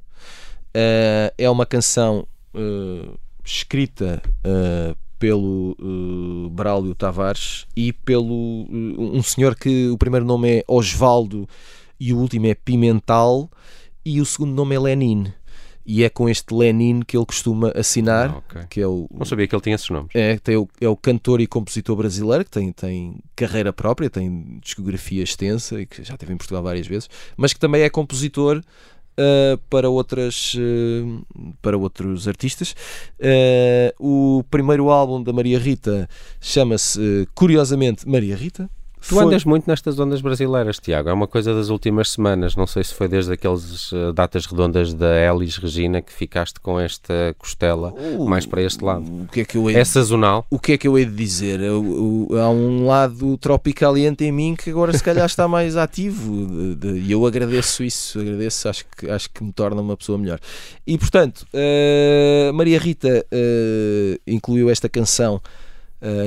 Eh, 0.73 1.33
é 1.37 1.49
uma 1.49 1.65
canção 1.65 2.25
eh, 2.53 3.09
escrita 3.43 4.21
eh, 4.43 4.95
pelo 5.19 5.77
Braulio 6.51 6.95
Tavares 6.95 7.67
e 7.75 7.93
pelo 7.93 8.65
um 8.71 9.21
senhor 9.21 9.55
que 9.55 9.87
o 9.89 9.97
primeiro 9.97 10.25
nome 10.25 10.49
é 10.49 10.63
Osvaldo 10.67 11.47
e 12.01 12.11
o 12.13 12.17
último 12.17 12.47
é 12.47 12.55
Pimental 12.55 13.47
e 14.03 14.19
o 14.19 14.25
segundo 14.25 14.53
nome 14.55 14.75
é 14.75 14.79
Lenin. 14.79 15.31
E 15.85 16.03
é 16.03 16.09
com 16.09 16.27
este 16.29 16.51
Lenin 16.53 17.01
que 17.01 17.15
ele 17.17 17.25
costuma 17.25 17.71
assinar, 17.75 18.29
Ah, 18.29 18.37
ok. 18.37 18.61
que 18.69 18.81
é 18.81 18.87
o, 18.87 19.07
Não 19.13 19.25
sabia 19.25 19.47
que 19.47 19.53
ele 19.55 19.61
tinha 19.61 19.75
esses 19.75 19.89
nomes. 19.89 20.09
é, 20.15 20.37
tem 20.39 20.55
o, 20.55 20.67
é 20.79 20.87
o 20.87 20.95
cantor 20.95 21.41
e 21.41 21.45
compositor 21.47 21.95
brasileiro 21.95 22.43
que 22.45 22.51
tem, 22.51 22.71
tem 22.71 23.15
carreira 23.35 23.71
própria, 23.73 24.09
tem 24.09 24.59
discografia 24.63 25.23
extensa 25.23 25.79
e 25.81 25.85
que 25.85 26.03
já 26.03 26.13
esteve 26.15 26.33
em 26.33 26.37
Portugal 26.37 26.63
várias 26.63 26.87
vezes, 26.87 27.07
mas 27.37 27.53
que 27.53 27.59
também 27.59 27.81
é 27.83 27.89
compositor 27.89 28.63
ah, 29.17 29.59
para, 29.69 29.89
outras, 29.89 30.53
ah, 30.57 31.51
para 31.61 31.77
outros 31.77 32.27
artistas. 32.27 32.75
Ah, 33.19 33.93
o 33.99 34.43
primeiro 34.49 34.89
álbum 34.89 35.21
da 35.21 35.33
Maria 35.33 35.59
Rita 35.59 36.07
chama-se, 36.39 37.27
curiosamente, 37.35 38.07
Maria 38.07 38.35
Rita. 38.35 38.69
Tu 39.07 39.15
Foi- 39.15 39.25
andas 39.25 39.43
muito 39.43 39.67
nestas 39.67 39.99
ondas 39.99 40.21
brasileiras, 40.21 40.77
Tiago. 40.77 41.09
É 41.09 41.13
uma 41.13 41.27
coisa 41.27 41.53
das 41.55 41.69
últimas 41.69 42.09
semanas. 42.11 42.55
Não 42.55 42.67
sei 42.67 42.83
se 42.83 42.93
foi 42.93 43.07
desde 43.07 43.33
aquelas 43.33 43.91
eh, 43.91 44.13
datas 44.13 44.45
redondas 44.45 44.93
da 44.93 45.19
Elis 45.19 45.57
Regina 45.57 46.01
que 46.01 46.13
ficaste 46.13 46.59
com 46.59 46.79
esta 46.79 47.35
costela 47.37 47.91
Uh, 47.93 48.25
mais 48.29 48.45
para 48.45 48.61
este 48.61 48.83
lado. 48.83 49.03
O 49.23 49.27
que 49.27 49.41
é 49.41 49.45
que 49.45 49.57
eu 49.57 49.69
hei 49.69 49.75
É 49.75 49.83
sazonal. 49.83 50.45
o 50.49 50.59
que 50.59 50.73
é 50.73 50.77
que 50.77 50.87
eu 50.87 50.97
hei 50.97 51.05
de 51.05 51.15
dizer? 51.15 51.59
Eu- 51.59 52.27
eu- 52.31 52.39
há 52.39 52.49
um 52.49 52.85
lado 52.85 53.37
tropicaliente 53.37 54.23
em 54.23 54.31
mim 54.31 54.55
que 54.55 54.69
agora 54.69 54.95
se 54.95 55.03
calhar 55.03 55.25
está 55.25 55.47
mais 55.47 55.75
ativo 55.75 56.31
e 56.95 57.11
eu 57.11 57.25
agradeço 57.25 57.83
isso, 57.83 58.19
agradeço, 58.19 58.69
acho 58.69 58.85
que, 58.95 59.09
acho 59.09 59.29
que 59.31 59.43
me 59.43 59.51
torna 59.51 59.81
uma 59.81 59.97
pessoa 59.97 60.17
melhor. 60.17 60.39
E 60.85 60.95
portanto, 60.97 61.45
eh, 61.53 62.51
Maria 62.53 62.79
Rita 62.79 63.25
eh, 63.31 64.19
incluiu 64.27 64.69
esta 64.69 64.87
canção 64.87 65.41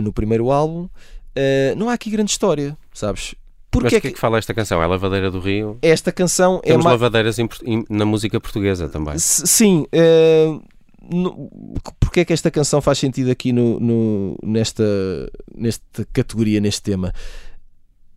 no 0.02 0.12
primeiro 0.12 0.52
álbum. 0.52 0.88
Eh, 1.36 1.74
não 1.76 1.88
há 1.88 1.94
aqui 1.94 2.10
grande 2.10 2.30
história, 2.30 2.76
sabes? 2.92 3.34
Mas 3.36 3.82
Porque 3.82 3.96
o 3.96 4.00
que 4.00 4.08
é 4.08 4.10
que 4.12 4.20
fala 4.20 4.38
esta 4.38 4.54
canção? 4.54 4.80
É 4.80 4.86
Lavadeira 4.86 5.30
do 5.32 5.40
Rio? 5.40 5.78
esta 5.82 6.12
canção 6.12 6.60
é 6.62 6.68
Temos 6.68 6.84
lavadeiras 6.86 7.36
na 7.90 8.04
música 8.04 8.40
portuguesa 8.40 8.88
também. 8.88 9.14
S- 9.14 9.44
Sim, 9.46 9.84
eh, 9.90 10.46
no- 11.12 11.50
porque 11.98 12.20
é 12.20 12.24
que 12.24 12.32
esta 12.32 12.52
canção 12.52 12.80
faz 12.80 12.98
sentido 12.98 13.30
aqui 13.32 13.52
no, 13.52 13.80
no- 13.80 14.38
nesta, 14.44 14.84
nesta 15.56 16.06
categoria, 16.12 16.60
neste 16.60 16.82
tema? 16.82 17.12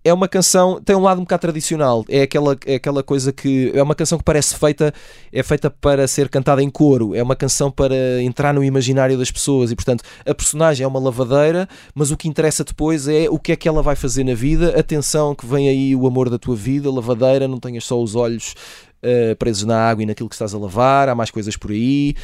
É 0.04 0.14
uma 0.14 0.28
canção, 0.28 0.82
tem 0.82 0.96
um 0.96 1.02
lado 1.02 1.20
um 1.20 1.24
bocado 1.24 1.42
tradicional, 1.42 2.06
é 2.08 2.22
aquela, 2.22 2.56
é 2.66 2.76
aquela 2.76 3.04
coisa 3.04 3.34
que 3.34 3.72
é 3.74 3.84
uma 3.84 3.94
canção 3.94 4.18
que 4.18 4.24
parece 4.24 4.56
feita, 4.56 4.94
é 5.34 5.44
feita 5.44 5.70
para 5.70 6.08
ser 6.08 6.30
cantada 6.30 6.64
em 6.64 6.70
coro, 6.70 7.14
é 7.14 7.22
uma 7.22 7.36
canção 7.36 7.70
para 7.70 8.22
entrar 8.22 8.54
no 8.54 8.64
imaginário 8.64 9.18
das 9.18 9.30
pessoas 9.30 9.70
e 9.70 9.76
portanto 9.76 10.04
a 10.26 10.34
personagem 10.34 10.86
é 10.86 10.88
uma 10.88 11.00
lavadeira, 11.00 11.68
mas 11.94 12.10
o 12.10 12.16
que 12.16 12.30
interessa 12.30 12.64
depois 12.64 13.08
é 13.08 13.30
o 13.30 13.38
que 13.38 13.52
é 13.52 13.56
que 13.56 13.68
ela 13.68 13.82
vai 13.82 13.96
fazer 13.96 14.24
na 14.24 14.34
vida. 14.34 14.80
Atenção 14.80 15.36
que 15.36 15.46
vem 15.46 15.68
aí 15.68 15.96
o 15.96 16.08
amor 16.08 16.30
da 16.30 16.38
tua 16.38 16.56
vida, 16.56 16.90
lavadeira, 16.90 17.48
não 17.48 17.60
tenhas 17.60 17.84
só 17.84 18.02
os 18.02 18.16
olhos 18.16 18.56
uh, 19.04 19.36
presos 19.38 19.64
na 19.64 19.78
água 19.78 20.04
e 20.04 20.06
naquilo 20.06 20.30
que 20.30 20.36
estás 20.36 20.54
a 20.54 20.58
lavar, 20.58 21.10
há 21.10 21.16
mais 21.16 21.32
coisas 21.32 21.56
por 21.58 21.72
aí, 21.72 22.16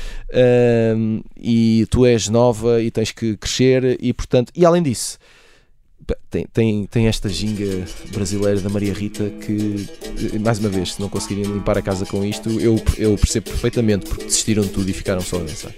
um, 0.96 1.22
e 1.38 1.86
tu 1.90 2.06
és 2.06 2.30
nova 2.30 2.82
e 2.82 2.90
tens 2.92 3.12
que 3.12 3.38
crescer, 3.38 3.98
e 4.02 4.14
portanto, 4.14 4.52
e 4.56 4.66
além 4.66 4.82
disso, 4.82 5.18
tem, 6.30 6.48
tem, 6.52 6.86
tem 6.86 7.08
esta 7.08 7.30
ginga 7.30 7.86
brasileira 8.12 8.60
da 8.60 8.70
Maria 8.70 8.94
Rita 8.94 9.30
que, 9.30 9.88
eh, 10.34 10.40
mais 10.40 10.60
uma 10.60 10.70
vez, 10.70 10.94
se 10.94 11.02
não 11.02 11.10
conseguirem 11.10 11.44
limpar 11.44 11.78
a 11.78 11.82
casa 11.82 12.06
com 12.06 12.24
isto, 12.24 12.50
eu, 12.60 12.82
eu 12.98 13.18
percebo 13.18 13.50
perfeitamente 13.50 14.08
porque 14.08 14.26
desistiram 14.26 14.64
de 14.64 14.70
tudo 14.70 14.90
e 14.90 14.94
ficaram 14.94 15.22
só 15.22 15.38
a 15.38 15.40
dançar. 15.40 15.72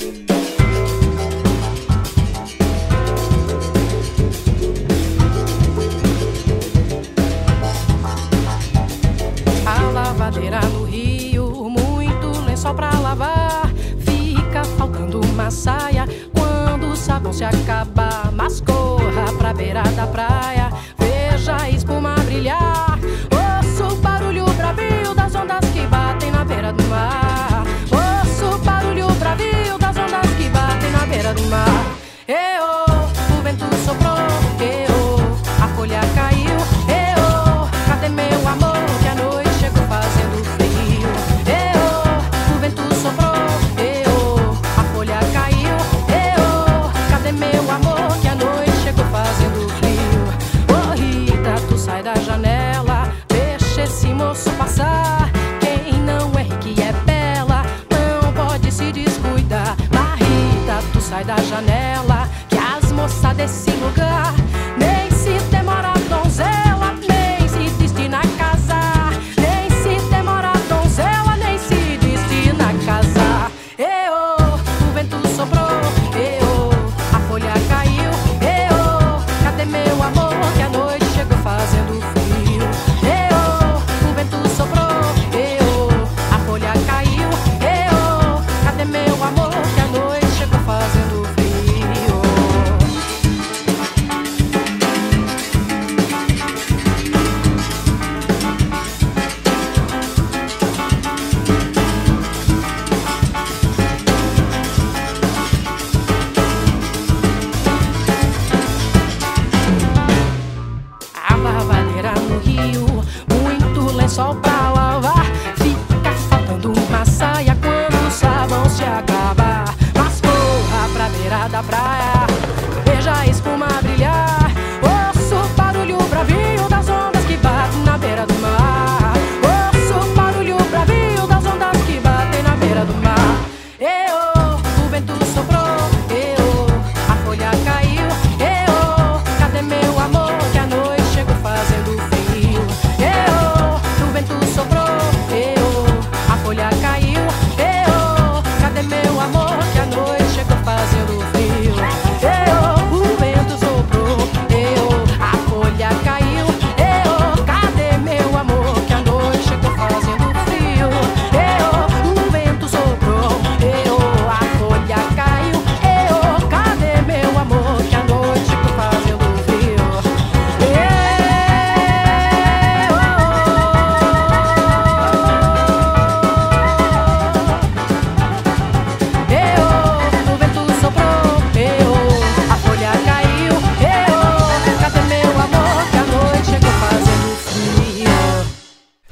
A 9.66 9.92
lavadeira 9.92 10.62
no 10.62 10.86
rio, 10.86 11.70
muito 11.70 12.46
lençol 12.46 12.74
pra 12.74 12.98
lavar. 13.00 13.74
Fica 14.00 14.64
faltando 14.78 15.20
uma 15.22 15.52
saia 15.52 16.08
quando 16.34 16.92
o 16.92 16.96
sabão 16.96 17.34
se 17.34 17.44
acabar. 17.44 18.05
Beira 19.66 19.82
da 19.82 20.06
praia, 20.06 20.70
veja 20.96 21.58
a 21.60 21.70
espuma 21.72 22.14
brilhar. 22.24 23.00
Ouça 23.34 23.88
o 23.92 23.96
barulho 23.96 24.46
bravio 24.54 25.16
das 25.16 25.34
ondas 25.34 25.68
que 25.74 25.88
batem 25.88 26.30
na 26.30 26.46
beira 26.46 26.72
do 26.72 26.84
mar. 26.84 27.64
Ouça 27.92 28.46
o 28.46 28.60
barulho 28.60 29.08
bravio 29.16 29.76
das 29.80 29.98
ondas 29.98 30.30
que 30.38 30.48
batem 30.50 30.92
na 30.92 31.06
beira 31.08 31.34
do 31.34 31.42
mar. 31.50 31.98
Eu, 32.28 32.85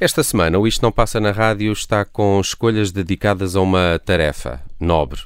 Esta 0.03 0.21
semana, 0.21 0.59
o 0.59 0.67
Isto 0.67 0.81
Não 0.81 0.91
Passa 0.91 1.17
na 1.17 1.31
Rádio 1.31 1.71
está 1.71 2.03
com 2.03 2.37
escolhas 2.41 2.91
dedicadas 2.91 3.55
a 3.55 3.61
uma 3.61 4.01
tarefa 4.03 4.59
nobre: 4.77 5.21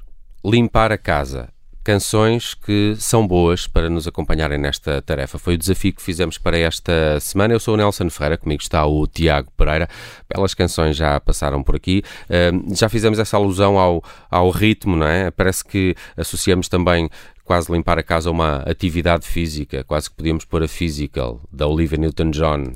limpar 0.45 0.91
a 0.91 0.99
casa. 0.99 1.49
Canções 1.83 2.53
que 2.53 2.95
são 2.99 3.27
boas 3.27 3.65
para 3.65 3.89
nos 3.89 4.07
acompanharem 4.07 4.59
nesta 4.59 5.01
tarefa. 5.01 5.39
Foi 5.39 5.55
o 5.55 5.57
desafio 5.57 5.93
que 5.93 6.01
fizemos 6.03 6.37
para 6.37 6.59
esta 6.59 7.19
semana. 7.19 7.55
Eu 7.55 7.59
sou 7.59 7.73
o 7.73 7.77
Nelson 7.77 8.07
Ferreira, 8.11 8.37
comigo 8.37 8.61
está 8.61 8.85
o 8.85 9.07
Tiago 9.07 9.49
Pereira. 9.57 9.89
Belas 10.31 10.53
canções 10.53 10.95
já 10.95 11.19
passaram 11.19 11.63
por 11.63 11.75
aqui. 11.75 12.03
Uh, 12.29 12.75
já 12.75 12.87
fizemos 12.87 13.17
essa 13.17 13.35
alusão 13.35 13.79
ao, 13.79 14.03
ao 14.29 14.51
ritmo, 14.51 14.95
não 14.95 15.07
é? 15.07 15.31
Parece 15.31 15.65
que 15.65 15.95
associamos 16.15 16.69
também 16.69 17.09
quase 17.43 17.71
limpar 17.71 17.97
a 17.97 18.03
casa 18.03 18.29
a 18.29 18.31
uma 18.31 18.57
atividade 18.57 19.25
física, 19.25 19.83
quase 19.83 20.07
que 20.07 20.17
podíamos 20.17 20.45
pôr 20.45 20.61
a 20.61 20.67
Physical, 20.67 21.41
da 21.51 21.65
Olivia 21.65 21.97
Newton-John. 21.97 22.75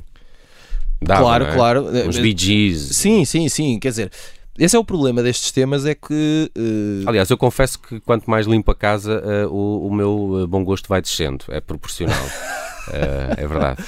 Dava, 1.02 1.20
Claro, 1.22 1.44
é? 1.46 1.52
claro. 1.54 1.84
Os 2.08 2.18
Bee 2.18 2.34
Gees. 2.36 2.80
Sim, 2.96 3.24
sim, 3.24 3.48
sim. 3.48 3.78
Quer 3.78 3.88
dizer, 3.90 4.10
esse 4.58 4.76
é 4.76 4.78
o 4.78 4.84
problema 4.84 5.22
destes 5.22 5.50
temas, 5.50 5.86
é 5.86 5.94
que. 5.94 6.50
eh, 6.56 7.04
Aliás, 7.06 7.28
eu 7.30 7.36
confesso 7.36 7.78
que 7.78 8.00
quanto 8.00 8.28
mais 8.30 8.46
limpo 8.46 8.70
a 8.70 8.74
casa, 8.74 9.22
eh, 9.24 9.46
o, 9.46 9.86
o 9.88 9.94
meu 9.94 10.42
eh, 10.42 10.46
bom 10.46 10.62
gosto 10.64 10.88
vai 10.88 11.00
descendo. 11.02 11.44
É 11.48 11.60
proporcional. 11.60 12.16
Eh, 12.92 13.34
é 13.44 13.46
verdade. 13.46 13.80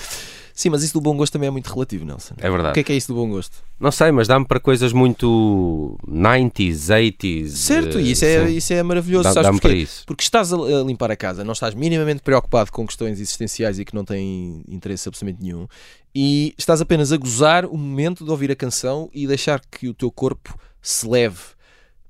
Sim, 0.54 0.70
mas 0.70 0.84
isso 0.84 0.94
do 0.94 1.00
bom 1.00 1.16
gosto 1.16 1.32
também 1.32 1.48
é 1.48 1.50
muito 1.50 1.66
relativo, 1.66 2.04
Nelson. 2.04 2.34
É 2.38 2.48
O 2.48 2.52
verdade. 2.52 2.74
que 2.74 2.80
é 2.80 2.82
que 2.84 2.92
é 2.92 2.96
isso 2.96 3.08
do 3.08 3.14
bom 3.14 3.28
gosto? 3.28 3.56
Não 3.80 3.90
sei, 3.90 4.12
mas 4.12 4.28
dá-me 4.28 4.46
para 4.46 4.60
coisas 4.60 4.92
muito 4.92 5.98
90s, 6.08 6.90
80s. 6.90 7.48
Certo, 7.48 7.98
eh, 7.98 8.02
e 8.02 8.10
isso 8.12 8.24
é, 8.24 8.46
sim. 8.46 8.56
isso 8.56 8.72
é 8.72 8.82
maravilhoso. 8.84 9.34
Dá- 9.34 9.42
porquê? 9.42 9.60
para 9.60 9.72
isso. 9.74 10.04
Porque 10.06 10.22
estás 10.22 10.52
a 10.52 10.56
limpar 10.86 11.10
a 11.10 11.16
casa, 11.16 11.42
não 11.42 11.52
estás 11.52 11.74
minimamente 11.74 12.22
preocupado 12.22 12.70
com 12.70 12.86
questões 12.86 13.18
existenciais 13.18 13.80
e 13.80 13.84
que 13.84 13.94
não 13.96 14.04
têm 14.04 14.62
interesse 14.68 15.08
absolutamente 15.08 15.42
nenhum, 15.42 15.66
e 16.14 16.54
estás 16.56 16.80
apenas 16.80 17.10
a 17.12 17.16
gozar 17.16 17.64
o 17.66 17.76
momento 17.76 18.24
de 18.24 18.30
ouvir 18.30 18.50
a 18.52 18.56
canção 18.56 19.10
e 19.12 19.26
deixar 19.26 19.60
que 19.60 19.88
o 19.88 19.94
teu 19.94 20.10
corpo 20.12 20.56
se 20.80 21.08
leve 21.08 21.40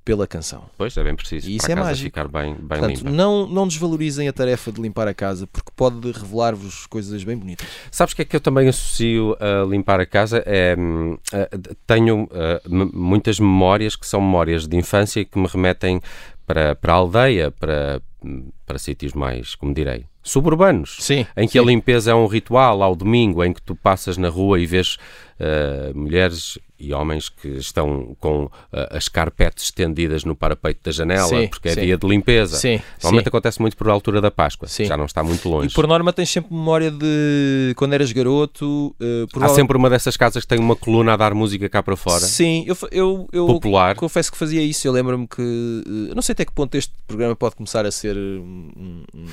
pela 0.04 0.26
canção. 0.26 0.64
Pois, 0.76 0.96
é 0.96 1.02
bem 1.02 1.14
preciso. 1.14 1.48
E 1.48 1.56
isso 1.56 1.70
é 1.70 1.74
mágico. 1.74 2.04
ficar 2.04 2.28
bem, 2.28 2.54
bem 2.54 2.66
Portanto, 2.66 2.98
limpa. 2.98 3.10
não, 3.10 3.46
não 3.46 3.66
desvalorizem 3.66 4.28
a 4.28 4.32
tarefa 4.32 4.70
de 4.70 4.80
limpar 4.80 5.08
a 5.08 5.14
casa, 5.14 5.46
porque 5.46 5.70
pode 5.74 6.12
revelar-vos 6.12 6.86
coisas 6.86 7.24
bem 7.24 7.36
bonitas. 7.36 7.66
Sabes 7.90 8.12
o 8.12 8.16
que 8.16 8.22
é 8.22 8.24
que 8.24 8.36
eu 8.36 8.40
também 8.40 8.68
associo 8.68 9.36
a 9.40 9.64
limpar 9.64 10.00
a 10.00 10.06
casa? 10.06 10.42
É, 10.44 10.76
hum, 10.78 11.16
tenho 11.86 12.28
muitas 12.92 13.40
memórias 13.40 13.96
que 13.96 14.06
são 14.06 14.20
memórias 14.20 14.66
de 14.66 14.76
infância 14.76 15.20
e 15.20 15.24
que 15.24 15.38
me 15.38 15.46
remetem 15.46 16.00
para, 16.46 16.74
para 16.74 16.92
a 16.92 16.96
aldeia, 16.96 17.50
para, 17.50 18.02
hum, 18.22 18.50
para 18.66 18.78
sítios 18.78 19.14
mais, 19.14 19.54
como 19.54 19.72
direi, 19.72 20.04
suburbanos. 20.24 20.96
Sim. 21.00 21.26
Em 21.36 21.46
que 21.46 21.58
a 21.58 21.62
limpeza 21.62 22.10
é 22.10 22.14
um 22.14 22.26
ritual 22.26 22.82
ao 22.82 22.96
domingo, 22.96 23.44
em 23.44 23.52
que 23.52 23.62
tu 23.62 23.76
passas 23.76 24.16
na 24.16 24.28
rua 24.28 24.58
e 24.58 24.66
vês 24.66 24.96
eh, 25.38 25.92
mulheres 25.94 26.58
e 26.78 26.92
homens 26.92 27.28
que 27.28 27.48
estão 27.48 28.16
com 28.20 28.50
eh, 28.72 28.88
as 28.96 29.08
carpetes 29.08 29.64
estendidas 29.64 30.24
no 30.24 30.34
parapeito 30.34 30.80
da 30.84 30.90
janela, 30.90 31.28
Sim, 31.28 31.46
porque 31.48 31.68
é 31.68 31.74
sim. 31.74 31.80
dia 31.82 31.96
de 31.96 32.06
limpeza. 32.06 32.56
Sim, 32.56 32.80
Normalmente 33.02 33.24
sim. 33.24 33.28
acontece 33.28 33.60
muito 33.60 33.76
por 33.76 33.88
altura 33.88 34.20
da 34.20 34.30
Páscoa, 34.30 34.66
Sim. 34.68 34.84
já 34.84 34.96
não 34.96 35.04
está 35.06 35.22
muito 35.22 35.48
longe. 35.48 35.68
E 35.68 35.72
por 35.72 35.86
norma 35.86 36.12
tens 36.12 36.30
sempre 36.30 36.52
memória 36.54 36.90
de 36.90 37.72
quando 37.76 37.92
eras 37.94 38.10
garoto. 38.12 38.94
eh, 39.00 39.24
Há 39.40 39.48
sempre 39.50 39.76
uma 39.76 39.88
dessas 39.90 40.16
casas 40.16 40.42
que 40.44 40.48
tem 40.48 40.58
uma 40.58 40.76
coluna 40.76 41.14
a 41.14 41.16
dar 41.16 41.34
música 41.34 41.68
cá 41.68 41.82
para 41.82 41.96
fora. 41.96 42.20
Sim, 42.20 42.64
eu, 42.66 42.76
eu, 42.90 43.28
eu 43.32 43.46
Popular. 43.46 43.94
confesso 43.96 44.30
que 44.32 44.38
fazia 44.38 44.62
isso. 44.62 44.86
Eu 44.86 44.92
lembro-me 44.92 45.26
que. 45.28 45.82
não 46.14 46.22
sei 46.22 46.32
até 46.32 46.44
que 46.44 46.52
ponto 46.52 46.74
este 46.76 46.92
programa 47.06 47.34
pode 47.36 47.56
começar 47.56 47.84
a 47.86 47.90
ser 47.90 48.16
um, 48.16 48.70
um, 48.76 49.04
um, 49.14 49.26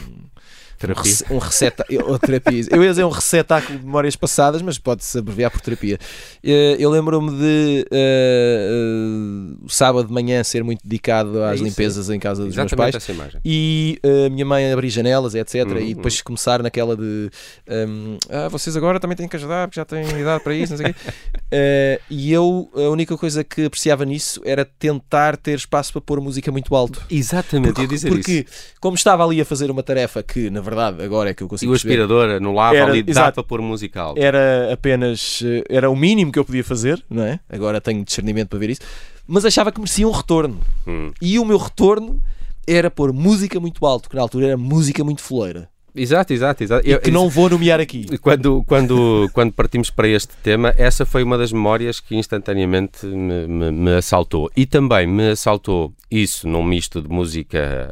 Terapia. 0.82 1.14
um 1.30 1.38
receta, 1.38 1.86
ou 2.06 2.18
terapia. 2.20 2.66
Eu 2.72 2.84
ia 2.84 2.90
dizer 2.90 3.04
um 3.06 3.10
receptáculo 3.10 3.78
de 3.80 3.86
memórias 3.86 4.16
passadas, 4.16 4.62
mas 4.62 4.78
pode-se 4.80 5.18
abreviar 5.18 5.52
por 5.52 5.62
terapia. 5.62 5.98
Eh, 6.44 6.76
Eu 6.80 6.90
lembro-me 6.90 7.32
de 7.38 7.86
eh, 7.92 9.56
o 9.64 9.70
sábado 9.70 10.08
de 10.08 10.14
manhã 10.14 10.44
ser 10.44 10.64
muito 10.64 10.82
dedicado 10.84 11.44
às 11.44 11.56
isso, 11.56 11.64
limpezas 11.64 12.10
em 12.10 12.20
casa 12.20 12.44
dos 12.46 12.56
meus 12.56 12.68
Exatamente 12.72 12.94
pais. 12.94 13.04
essa 13.04 13.12
imagem. 13.12 13.42
E 13.46 14.00
a 14.26 14.30
minha 14.30 14.46
mãe 14.46 14.72
abrir 14.72 14.90
janelas, 14.90 15.36
etc. 15.36 15.68
Uhum, 15.68 15.78
E 15.80 15.94
depois 15.94 16.22
começar 16.22 16.62
naquela 16.64 16.96
de 16.96 17.30
hum, 17.70 18.18
ah, 18.30 18.48
vocês 18.50 18.76
agora 18.76 19.00
também 19.00 19.16
têm 19.16 19.28
que 19.28 19.36
ajudar 19.36 19.68
porque 19.68 19.80
já 19.80 19.86
têm 19.86 20.04
idade 20.20 20.44
para 20.44 20.54
isso, 20.56 20.74
não 20.74 20.78
sei 20.78 20.88
o 20.92 20.94
quê. 20.94 21.00
E 22.10 22.32
eu, 22.32 22.70
a 22.74 22.90
única 22.90 23.18
coisa 23.18 23.44
que 23.44 23.66
apreciava 23.66 24.06
nisso 24.06 24.42
era 24.46 24.64
tentar 24.64 25.36
ter 25.36 25.58
espaço 25.58 25.92
para 25.92 26.02
pôr 26.02 26.22
música 26.22 26.50
muito 26.52 26.74
alto. 26.76 27.02
Exatamente, 27.10 27.82
ia 27.82 27.88
dizer 27.88 28.08
porque, 28.10 28.46
isso. 28.48 28.74
como 28.80 28.96
estava 28.96 29.24
ali 29.26 29.42
a 29.42 29.46
fazer 29.46 29.70
uma 29.70 29.84
tarefa 29.84 30.24
que, 30.24 30.50
na 30.50 30.62
verdade, 30.62 30.71
agora 30.80 31.30
é 31.30 31.34
que 31.34 31.44
eu 31.44 31.48
E 31.48 31.50
consigo 31.50 31.72
o 31.72 31.74
perceber, 31.74 31.94
aspirador 32.02 32.40
no 32.42 32.54
lava 32.54 32.76
Era- 32.76 32.92
ali 32.92 33.04
exato. 33.08 33.34
para 33.36 33.44
pôr 33.44 33.62
música 33.62 34.02
alta. 34.02 34.20
era 34.22 34.72
apenas 34.74 35.42
eh, 35.46 35.64
era 35.70 35.90
o 35.90 35.96
mínimo 35.96 36.32
que 36.32 36.40
eu 36.40 36.46
podia 36.46 36.64
fazer, 36.64 37.04
não 37.10 37.24
é? 37.24 37.40
Agora 37.50 37.80
tenho 37.82 38.04
discernimento 38.04 38.50
para 38.50 38.60
ver 38.60 38.70
isso, 38.72 38.82
mas 39.28 39.46
achava 39.46 39.72
que 39.72 39.80
merecia 39.80 40.08
um 40.08 40.12
retorno. 40.12 40.60
Hum. 40.88 41.12
E 41.22 41.38
o 41.40 41.46
meu 41.46 41.58
retorno 41.58 42.22
era 42.68 42.90
pôr 42.92 43.12
música 43.12 43.60
muito 43.60 43.86
alto, 43.86 44.10
que 44.10 44.16
na 44.16 44.22
altura 44.22 44.48
era 44.48 44.58
música 44.58 45.04
muito 45.04 45.22
foleira. 45.22 45.70
Exato, 45.96 46.32
exato, 46.34 46.64
exato. 46.64 46.88
E 46.88 46.92
Eu- 46.92 47.00
que 47.00 47.12
não 47.12 47.30
vou 47.30 47.50
nomear 47.50 47.80
aqui. 47.80 48.06
Quando, 48.20 48.64
quando, 48.66 49.30
quando 49.34 49.52
partimos 49.52 49.90
para 49.90 50.08
este 50.08 50.36
tema, 50.38 50.74
essa 50.78 51.06
foi 51.06 51.22
uma 51.24 51.38
das 51.38 51.52
memórias 51.52 52.00
que 52.00 52.16
instantaneamente 52.16 53.06
me, 53.06 53.48
me- 53.48 53.72
me 53.72 53.96
assaltou. 53.96 54.50
E 54.56 54.66
também 54.66 55.06
me 55.06 55.32
assaltou 55.32 55.94
isso 56.10 56.48
num 56.48 56.64
misto 56.64 57.02
de 57.02 57.08
música 57.10 57.90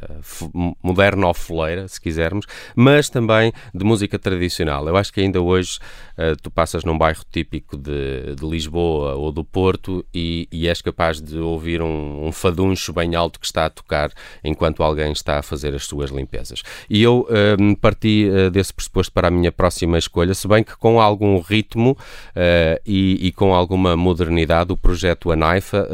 moderna 0.84 1.28
ou 1.28 1.34
foleira, 1.34 1.88
se 1.88 2.00
quisermos, 2.02 2.46
mas 2.76 3.10
também 3.10 3.52
de 3.74 3.84
música 3.86 4.20
tradicional. 4.20 4.88
Eu 4.88 4.98
acho 4.98 5.12
que 5.14 5.22
ainda 5.22 5.42
hoje 5.42 5.80
eh, 6.18 6.36
tu 6.42 6.52
passas 6.52 6.84
num 6.84 6.98
bairro 6.98 7.24
típico 7.32 7.78
de, 7.78 8.36
de 8.36 8.46
Lisboa 8.46 9.16
ou 9.16 9.32
do 9.32 9.44
Porto 9.44 10.06
e, 10.14 10.48
e 10.52 10.68
és 10.68 10.82
capaz 10.82 11.22
de 11.22 11.38
ouvir 11.38 11.82
um, 11.82 12.28
um 12.28 12.32
faduncho 12.32 12.92
bem 12.92 13.16
alto 13.16 13.40
que 13.40 13.46
está 13.46 13.66
a 13.68 13.70
tocar 13.70 14.12
enquanto 14.44 14.84
alguém 14.84 15.12
está 15.14 15.40
a 15.40 15.42
fazer 15.42 15.74
as 15.74 15.86
suas 15.86 16.10
limpezas. 16.12 16.62
E 16.90 17.02
eu 17.02 17.26
eh, 17.30 17.56
parti 17.90 18.30
eh, 18.30 18.50
desse 18.52 18.72
pressuposto 18.72 19.12
para 19.12 19.30
a 19.30 19.32
minha 19.32 19.52
próxima 19.52 19.98
escolha, 19.98 20.36
se 20.36 20.48
bem 20.48 20.64
que 20.64 20.78
com 20.78 21.02
algum 21.02 21.40
ritmo 21.40 21.98
eh, 22.36 22.80
e, 22.86 23.28
e 23.28 23.32
com 23.32 23.54
alguma 23.54 23.98
modernidade, 23.98 24.72
o 24.72 24.78
projeto 24.78 25.32
Anaifa, 25.32 25.88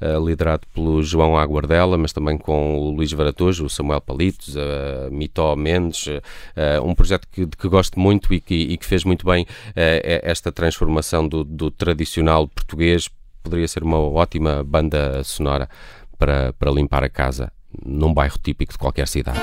eh, 0.00 0.18
liderado 0.24 0.64
pelo 0.72 1.02
João 1.02 1.36
Aguardela, 1.36 1.98
mas 1.98 2.12
também 2.12 2.38
com 2.38 2.78
o 2.78 2.90
Luís 2.90 3.10
Varatojo, 3.10 3.64
o 3.64 3.70
Samuel 3.70 4.00
Palitos, 4.00 4.56
a 4.56 5.10
Mitó 5.10 5.56
Mendes, 5.56 6.06
um 6.84 6.94
projeto 6.94 7.26
que, 7.30 7.46
que 7.46 7.68
gosto 7.68 7.98
muito 7.98 8.32
e 8.32 8.40
que, 8.40 8.54
e 8.54 8.76
que 8.76 8.86
fez 8.86 9.04
muito 9.04 9.26
bem 9.26 9.46
esta 9.74 10.52
transformação 10.52 11.26
do, 11.26 11.44
do 11.44 11.70
tradicional 11.70 12.46
português. 12.48 13.08
Poderia 13.42 13.68
ser 13.68 13.82
uma 13.82 13.98
ótima 13.98 14.62
banda 14.64 15.22
sonora 15.24 15.68
para, 16.18 16.52
para 16.54 16.70
limpar 16.70 17.02
a 17.02 17.08
casa 17.08 17.52
num 17.84 18.12
bairro 18.12 18.38
típico 18.42 18.72
de 18.72 18.78
qualquer 18.78 19.08
cidade. 19.08 19.40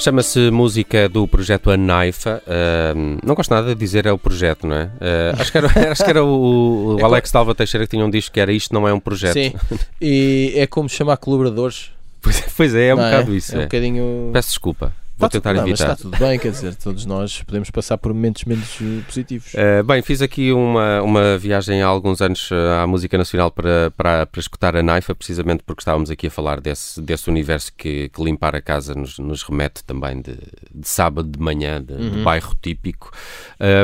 Chama-se 0.00 0.50
música 0.50 1.10
do 1.10 1.28
projeto 1.28 1.70
Anaifa. 1.70 2.42
Ahm, 2.46 3.18
não 3.22 3.34
gosto 3.34 3.50
nada 3.50 3.68
de 3.68 3.74
dizer 3.74 4.06
é 4.06 4.12
o 4.12 4.16
projeto, 4.16 4.66
não 4.66 4.74
é? 4.74 4.90
Ah, 4.98 5.36
acho, 5.38 5.52
que 5.52 5.58
era, 5.58 5.68
acho 5.92 6.02
que 6.02 6.10
era 6.10 6.24
o, 6.24 6.96
o 6.98 7.04
Alex 7.04 7.30
Dalva 7.30 7.54
Teixeira 7.54 7.86
que 7.86 7.90
tinha 7.90 8.04
um 8.04 8.08
disco 8.08 8.32
que 8.32 8.40
era 8.40 8.50
Isto 8.50 8.72
Não 8.72 8.88
É 8.88 8.94
um 8.94 8.98
Projeto. 8.98 9.34
Sim. 9.34 9.52
E 10.00 10.54
é 10.56 10.66
como 10.66 10.88
chamar 10.88 11.18
colaboradores. 11.18 11.92
Pois, 12.22 12.40
pois 12.56 12.74
é, 12.74 12.88
é 12.88 12.94
um 12.94 12.96
não 12.96 13.04
bocado 13.04 13.34
isso. 13.34 13.54
É 13.54 13.58
um 13.58 13.60
é. 13.60 13.64
bocadinho. 13.64 14.30
Peço 14.32 14.48
desculpa. 14.48 14.92
Vou 15.20 15.26
Está 15.26 15.38
tudo- 15.38 15.42
tentar 15.42 15.52
não, 15.54 15.68
mas 15.68 15.80
evitar. 15.80 15.92
está 15.92 16.02
tudo 16.02 16.18
bem, 16.18 16.38
quer 16.38 16.50
dizer, 16.50 16.74
todos 16.76 17.04
nós 17.04 17.42
podemos 17.42 17.70
passar 17.70 17.98
por 17.98 18.14
momentos 18.14 18.44
menos 18.46 18.78
eh, 18.80 19.02
positivos. 19.06 19.52
Uh, 19.52 19.84
bem, 19.84 20.00
fiz 20.00 20.22
aqui 20.22 20.50
uma, 20.50 21.02
uma 21.02 21.36
viagem 21.36 21.82
há 21.82 21.86
alguns 21.86 22.22
anos 22.22 22.50
uh, 22.50 22.54
à 22.82 22.86
música 22.86 23.18
nacional 23.18 23.50
para, 23.50 23.90
para, 23.96 24.24
para 24.24 24.40
escutar 24.40 24.74
a 24.74 24.82
Naifa, 24.82 25.14
precisamente 25.14 25.62
porque 25.62 25.82
estávamos 25.82 26.10
aqui 26.10 26.28
a 26.28 26.30
falar 26.30 26.58
desse, 26.60 27.02
desse 27.02 27.28
universo 27.28 27.70
que, 27.76 28.08
que 28.08 28.24
limpar 28.24 28.56
a 28.56 28.62
casa 28.62 28.94
nos, 28.94 29.18
nos 29.18 29.42
remete 29.42 29.84
também 29.84 30.22
de, 30.22 30.38
de 30.74 30.88
sábado 30.88 31.28
de 31.28 31.38
manhã, 31.38 31.82
de, 31.82 31.92
Uhum. 31.92 32.10
de 32.10 32.22
bairro 32.22 32.54
típico. 32.62 33.10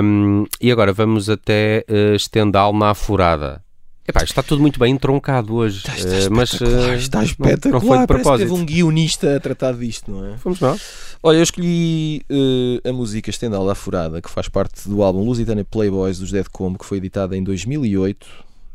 Um, 0.03 0.47
e 0.59 0.73
agora 0.73 0.93
vamos 0.93 1.29
até 1.29 1.85
uh, 1.91 2.15
Estendal 2.15 2.73
na 2.73 2.91
Afurada. 2.91 3.63
Epá, 4.09 4.23
está 4.23 4.41
tudo 4.43 4.61
muito 4.63 4.79
bem 4.79 4.93
entroncado 4.95 5.53
hoje, 5.55 5.79
Está, 5.79 5.93
uh, 5.95 6.31
mas 6.31 6.53
uh, 6.61 6.93
está 6.95 7.19
não- 7.19 7.25
espetacular. 7.25 7.73
não 7.73 7.81
foi 7.81 7.99
de 7.99 8.07
propósito. 8.07 8.49
teve 8.49 8.53
um 8.53 8.65
guionista 8.65 9.37
a 9.37 9.41
tratar 9.41 9.75
disto, 9.75 10.11
não 10.13 10.25
é? 10.33 10.39
Fomos 10.39 10.61
nós. 10.61 10.81
Olha, 11.23 11.39
eu 11.39 11.43
escolhi 11.43 12.23
eh, 12.31 12.89
a 12.89 12.93
música 12.93 13.31
Estendal 13.31 13.67
da 13.67 13.75
Furada, 13.75 14.23
que 14.23 14.31
faz 14.31 14.49
parte 14.49 14.89
do 14.89 15.03
álbum 15.03 15.25
Lusitânia 15.25 15.65
Playboys 15.65 16.19
dos 16.21 16.31
Dead 16.31 16.47
Combo, 16.53 16.79
que 16.79 16.85
foi 16.85 16.99
editada 16.99 17.37
em 17.37 17.43
2008, 17.43 18.27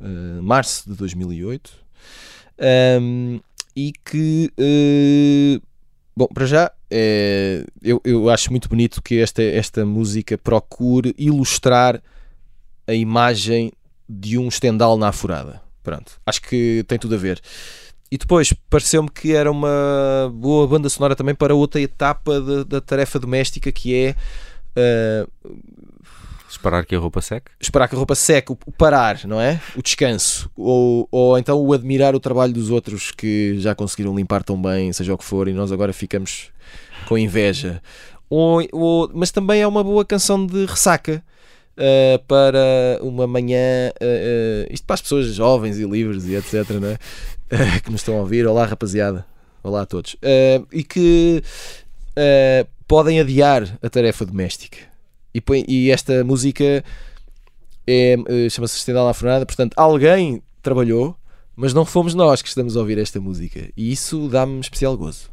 eh, 0.02 0.06
março 0.42 0.90
de 0.90 0.96
2008, 0.96 1.72
Ahm, 2.60 3.40
e 3.76 3.94
que, 4.06 4.52
eh, 4.58 5.60
bom, 6.16 6.28
para 6.28 6.46
já, 6.46 6.72
eh, 6.92 7.66
eu, 7.82 8.02
eu 8.04 8.30
acho 8.30 8.52
muito 8.52 8.68
bonito 8.68 9.02
que 9.02 9.18
esta, 9.20 9.42
esta 9.42 9.86
música 9.86 10.38
procure 10.38 11.16
ilustrar 11.18 12.02
a 12.86 12.94
imagem 12.94 13.72
de 14.20 14.38
um 14.38 14.50
Stendhal 14.52 14.98
na 14.98 15.12
Furada. 15.12 15.62
Pronto, 15.84 16.14
acho 16.26 16.42
que 16.42 16.84
tem 16.88 17.00
tudo 17.00 17.16
a 17.16 17.18
ver. 17.18 17.40
E 18.12 18.18
depois 18.18 18.52
pareceu-me 18.70 19.10
que 19.10 19.34
era 19.34 19.50
uma 19.50 20.30
boa 20.34 20.68
banda 20.68 20.90
sonora 20.90 21.16
também 21.16 21.34
para 21.34 21.56
outra 21.56 21.80
etapa 21.80 22.42
da, 22.42 22.64
da 22.64 22.82
tarefa 22.82 23.18
doméstica 23.18 23.72
que 23.72 23.96
é 23.96 24.16
eh, 24.76 25.26
Esperar 26.50 26.86
que 26.86 26.94
a 26.94 27.00
roupa 27.00 27.22
seque. 27.22 27.50
esperar 27.62 27.88
que 27.88 27.96
a 27.96 27.98
roupa 27.98 28.14
seque, 28.14 28.52
o 28.52 28.58
o 28.66 28.72
parar, 28.74 29.22
não 29.26 29.40
é? 29.40 29.62
O 29.76 29.82
descanso. 29.82 30.52
Ou, 30.58 31.08
ou 31.10 31.38
então 31.38 31.58
o 31.58 31.72
admirar 31.72 32.14
o 32.14 32.20
trabalho 32.20 32.52
dos 32.54 32.70
outros 32.70 33.10
que 33.12 33.56
já 33.58 33.74
conseguiram 33.74 34.14
limpar 34.14 34.44
tão 34.44 34.62
bem, 34.62 34.92
seja 34.92 35.14
o 35.14 35.18
que 35.18 35.24
for, 35.24 35.48
e 35.48 35.54
nós 35.54 35.72
agora 35.72 35.94
ficamos 35.94 36.50
com 37.08 37.18
inveja. 37.18 37.82
Ou, 38.30 38.62
ou- 38.74 39.10
mas 39.14 39.32
também 39.32 39.62
é 39.62 39.68
uma 39.68 39.82
boa 39.84 40.04
canção 40.04 40.46
de 40.46 40.66
ressaca. 40.66 41.24
Eh, 41.84 42.20
para 42.28 43.00
uma 43.02 43.26
manhã, 43.26 43.92
eh, 44.00 44.68
isto 44.70 44.86
para 44.86 44.94
as 44.94 45.02
pessoas 45.02 45.34
jovens 45.34 45.80
e 45.80 45.84
livres 45.84 46.26
e 46.26 46.36
etc, 46.36 46.54
é? 46.94 46.98
Eh, 47.54 47.80
que 47.82 47.92
nos 47.92 48.00
estão 48.00 48.16
a 48.16 48.22
ouvir. 48.22 48.46
Olá, 48.48 48.66
rapaziada, 48.66 49.26
olá 49.64 49.82
a 49.82 49.86
todos, 49.86 50.16
e 50.72 50.84
que 50.86 51.44
podem 52.88 53.20
adiar 53.20 53.78
a 53.82 53.90
tarefa 53.90 54.26
doméstica. 54.26 54.78
E, 55.34 55.42
põe- 55.42 55.66
e 55.68 55.92
esta 55.92 56.24
música 56.24 56.82
é, 57.88 58.16
chama-se 58.50 58.78
Estendal 58.78 59.08
à 59.10 59.14
Fornada, 59.14 59.46
portanto, 59.46 59.74
alguém 59.76 60.42
trabalhou, 60.62 61.16
mas 61.56 61.74
não 61.74 61.84
fomos 61.84 62.14
nós 62.14 62.42
que 62.42 62.48
estamos 62.48 62.78
a 62.78 62.80
ouvir 62.80 62.98
esta 62.98 63.20
música. 63.20 63.70
E 63.76 63.92
isso 63.92 64.30
dá-me 64.30 64.60
especial 64.62 64.96
gozo. 64.96 65.31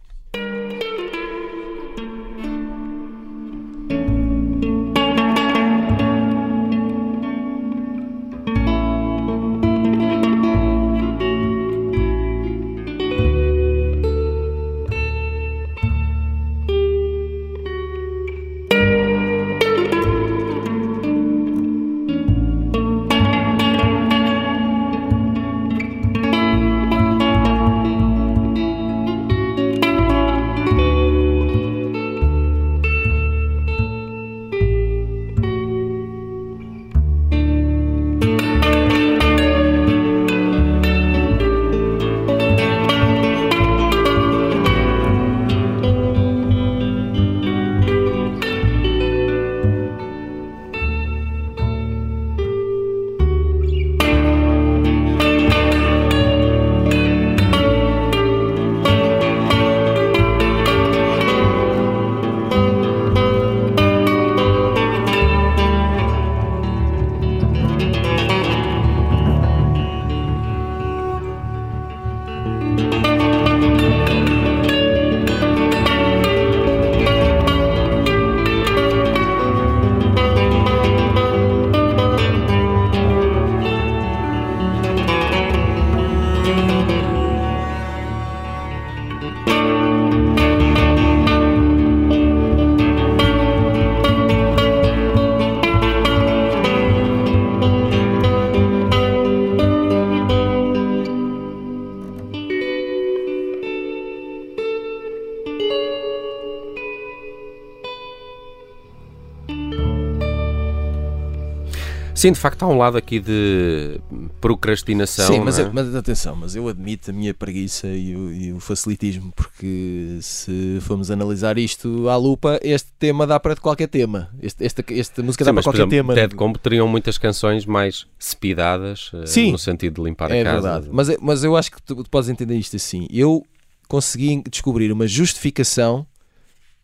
Sim, 112.19 112.33
de 112.33 112.39
facto 112.41 112.65
há 112.65 112.67
um 112.67 112.77
lado 112.77 112.97
aqui 112.99 113.21
de 113.21 114.01
procrastinação. 114.41 115.27
Sim, 115.29 115.39
mas, 115.41 115.57
é? 115.59 115.63
eu- 115.63 115.71
mas 115.73 115.95
atenção, 115.95 116.35
mas 116.35 116.57
eu 116.57 116.67
admito 116.69 117.11
a 117.11 117.13
minha 117.15 117.33
preguiça 117.33 117.87
e 117.87 118.17
o, 118.17 118.33
e 118.33 118.53
o 118.53 118.59
facilitismo, 118.59 119.33
porque 119.37 120.19
se 120.21 120.79
formos 120.81 121.13
analisar 121.13 121.59
isto 121.59 122.09
à 122.09 122.17
lupa, 122.17 122.59
este 122.63 122.89
tema 122.99 123.25
dá 123.25 123.39
para 123.39 123.55
qualquer 123.55 123.87
tema. 123.87 124.31
Este, 124.43 124.65
esta, 124.65 124.85
esta 124.93 125.23
música 125.23 125.45
Sim, 125.45 125.51
dá 125.51 125.55
para 125.55 125.63
qualquer 125.63 125.79
exemplo, 125.83 125.91
tema. 125.97 126.15
Dead 126.15 126.35
Combo 126.35 126.59
teriam 126.59 126.89
muitas 126.89 127.19
canções 127.19 127.65
mais 127.65 128.05
speedadas, 128.19 129.13
eh, 129.15 129.27
Sim. 129.27 129.53
no 129.53 129.59
sentido 129.59 130.03
de 130.03 130.09
limpar 130.09 130.31
É 130.33 130.41
a 130.41 130.45
casa. 130.45 130.61
verdade. 130.73 130.89
Mas, 130.91 131.17
mas 131.21 131.45
eu 131.45 131.57
acho 131.57 131.71
que 131.71 131.81
tu, 131.81 132.03
tu 132.03 132.11
podes 132.11 132.29
entender 132.29 132.57
isto 132.57 132.75
assim. 132.75 133.07
Eu 133.13 133.47
consegui 133.87 134.43
descobrir 134.51 134.91
uma 134.91 135.07
justificação 135.07 136.05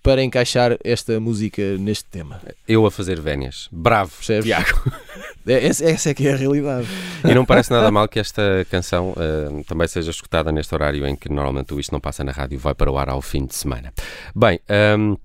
para 0.04 0.22
encaixar 0.22 0.76
esta 0.84 1.18
música 1.18 1.78
neste 1.78 2.04
tema. 2.04 2.38
Eu 2.68 2.84
a 2.84 2.90
fazer 2.90 3.18
vénias. 3.18 3.68
Bravo, 3.72 4.12
Percebes? 4.18 4.44
Tiago. 4.44 4.82
É- 5.46 5.66
Essa, 5.66 5.84
essa 5.84 6.10
é 6.10 6.14
que 6.14 6.26
é 6.26 6.32
a 6.32 6.36
realidade. 6.36 6.86
E 7.22 7.34
não 7.34 7.44
parece 7.44 7.70
nada 7.70 7.90
mal 7.90 8.08
que 8.08 8.18
esta 8.18 8.66
canção 8.70 9.14
eh, 9.18 9.62
também 9.66 9.86
seja 9.86 10.10
escutada 10.10 10.50
neste 10.50 10.74
horário 10.74 11.06
em 11.06 11.14
que 11.14 11.28
normalmente 11.30 11.74
o 11.74 11.78
Isto 11.80 11.92
Não 11.92 12.00
Passa 12.00 12.24
na 12.24 12.32
Rádio 12.32 12.58
vai 12.58 12.74
para 12.74 12.90
o 12.90 12.96
ar 12.96 13.10
ao 13.10 13.20
fim 13.20 13.44
de 13.44 13.54
semana. 13.54 13.92
Bem, 14.34 14.58
ehm, 14.66 15.16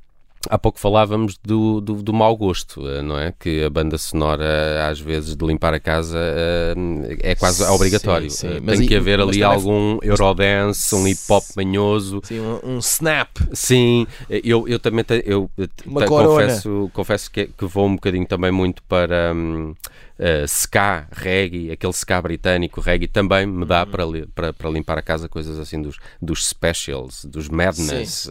há 0.50 0.58
pouco 0.58 0.80
falávamos 0.80 1.38
do, 1.44 1.82
do, 1.82 1.96
do 2.02 2.14
mau 2.14 2.36
gosto, 2.38 2.88
eh, 2.88 3.02
não 3.02 3.18
é? 3.18 3.34
Que 3.38 3.64
a 3.64 3.70
banda 3.70 3.98
sonora, 3.98 4.88
às 4.90 5.00
vezes, 5.00 5.36
de 5.36 5.46
limpar 5.46 5.74
a 5.74 5.80
casa 5.80 6.18
eh, 6.20 6.74
é 7.22 7.36
quase 7.36 7.64
Sim, 7.66 7.72
obrigatório. 7.72 8.30
sim. 8.30 8.48
Eh, 8.56 8.60
Mas 8.62 8.78
Tem 8.78 8.86
e- 8.86 8.88
que 8.88 8.96
haver 8.96 9.20
mas 9.20 9.28
ali 9.30 9.44
algum 9.44 9.98
Eurodance, 10.02 10.96
um 10.96 11.04
hip-hop 11.06 11.46
manhoso. 11.56 12.22
Sim, 12.24 12.40
um, 12.40 12.60
um 12.76 12.78
snap. 12.80 13.30
Sim, 13.54 14.08
eu, 14.30 14.68
eu 14.68 14.80
também 14.80 15.04
te- 15.04 15.24
eu, 15.26 15.50
Uma 15.86 16.06
corona. 16.06 16.30
confesso, 16.30 16.90
confesso 16.94 17.32
que, 17.32 17.48
que 17.48 17.66
vou 17.66 17.88
um 17.88 17.96
bocadinho 17.96 18.26
também 18.26 18.52
muito 18.52 18.82
para 18.84 19.34
hum, 19.36 19.74
eh, 20.20 20.46
ska, 20.48 21.08
reggae, 21.12 21.72
aquele 21.72 21.94
ska 21.94 22.22
britânico, 22.22 22.82
reggae 22.82 23.08
também 23.08 23.46
me 23.46 23.66
dá 23.66 23.84
Uhum. 23.86 23.92
para, 23.92 24.06
li- 24.06 24.26
para, 24.28 24.52
para 24.54 24.70
limpar 24.70 24.98
a 24.98 25.02
casa 25.02 25.30
coisas 25.30 25.58
assim 25.58 25.82
dos, 25.82 25.98
dos 26.22 26.46
specials, 26.46 27.24
dos 27.26 27.48
madness, 27.48 28.30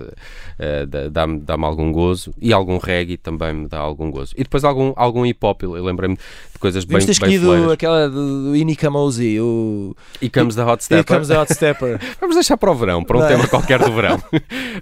eh, 0.59 0.87
dá-me 1.11 1.41
dá-me 1.41 1.65
algum 1.65 1.91
gozo 1.91 2.35
e 2.41 2.53
algum 2.53 2.77
reggae 2.79 3.17
também 3.17 3.55
me 3.55 3.69
dá 3.69 3.79
algum 3.79 4.11
gozo. 4.11 4.35
E 4.37 4.43
depois 4.43 4.65
algum, 4.65 4.93
algum 4.97 5.25
hip 5.25 5.39
hop, 5.45 5.63
eu 5.63 5.73
lembrei-me 5.83 6.17
de 6.17 6.59
coisas 6.61 6.85
bem, 6.85 6.99
Devíamos 6.99 7.19
ter 7.19 7.27
bem 7.27 7.35
escolhido 7.37 7.73
aquela 7.73 8.09
do, 8.11 8.43
do 8.51 8.57
Ini 8.57 8.77
Kamosi, 8.77 9.41
o 9.41 9.97
E 10.21 10.29
comes 10.29 10.55
the 10.57 10.65
hot 10.65 10.83
stepper. 10.85 11.05
Comes 11.17 11.29
the 11.29 11.39
Hot 11.41 11.53
Stepper. 11.55 11.99
Vamos 12.21 12.37
deixar 12.37 12.57
para 12.59 12.71
o 12.71 12.75
verão, 12.75 13.03
para 13.03 13.17
um 13.17 13.21
Não 13.21 13.27
é? 13.27 13.31
tema 13.31 13.49
qualquer 13.49 13.79
do 13.83 13.93
verão. 13.93 14.23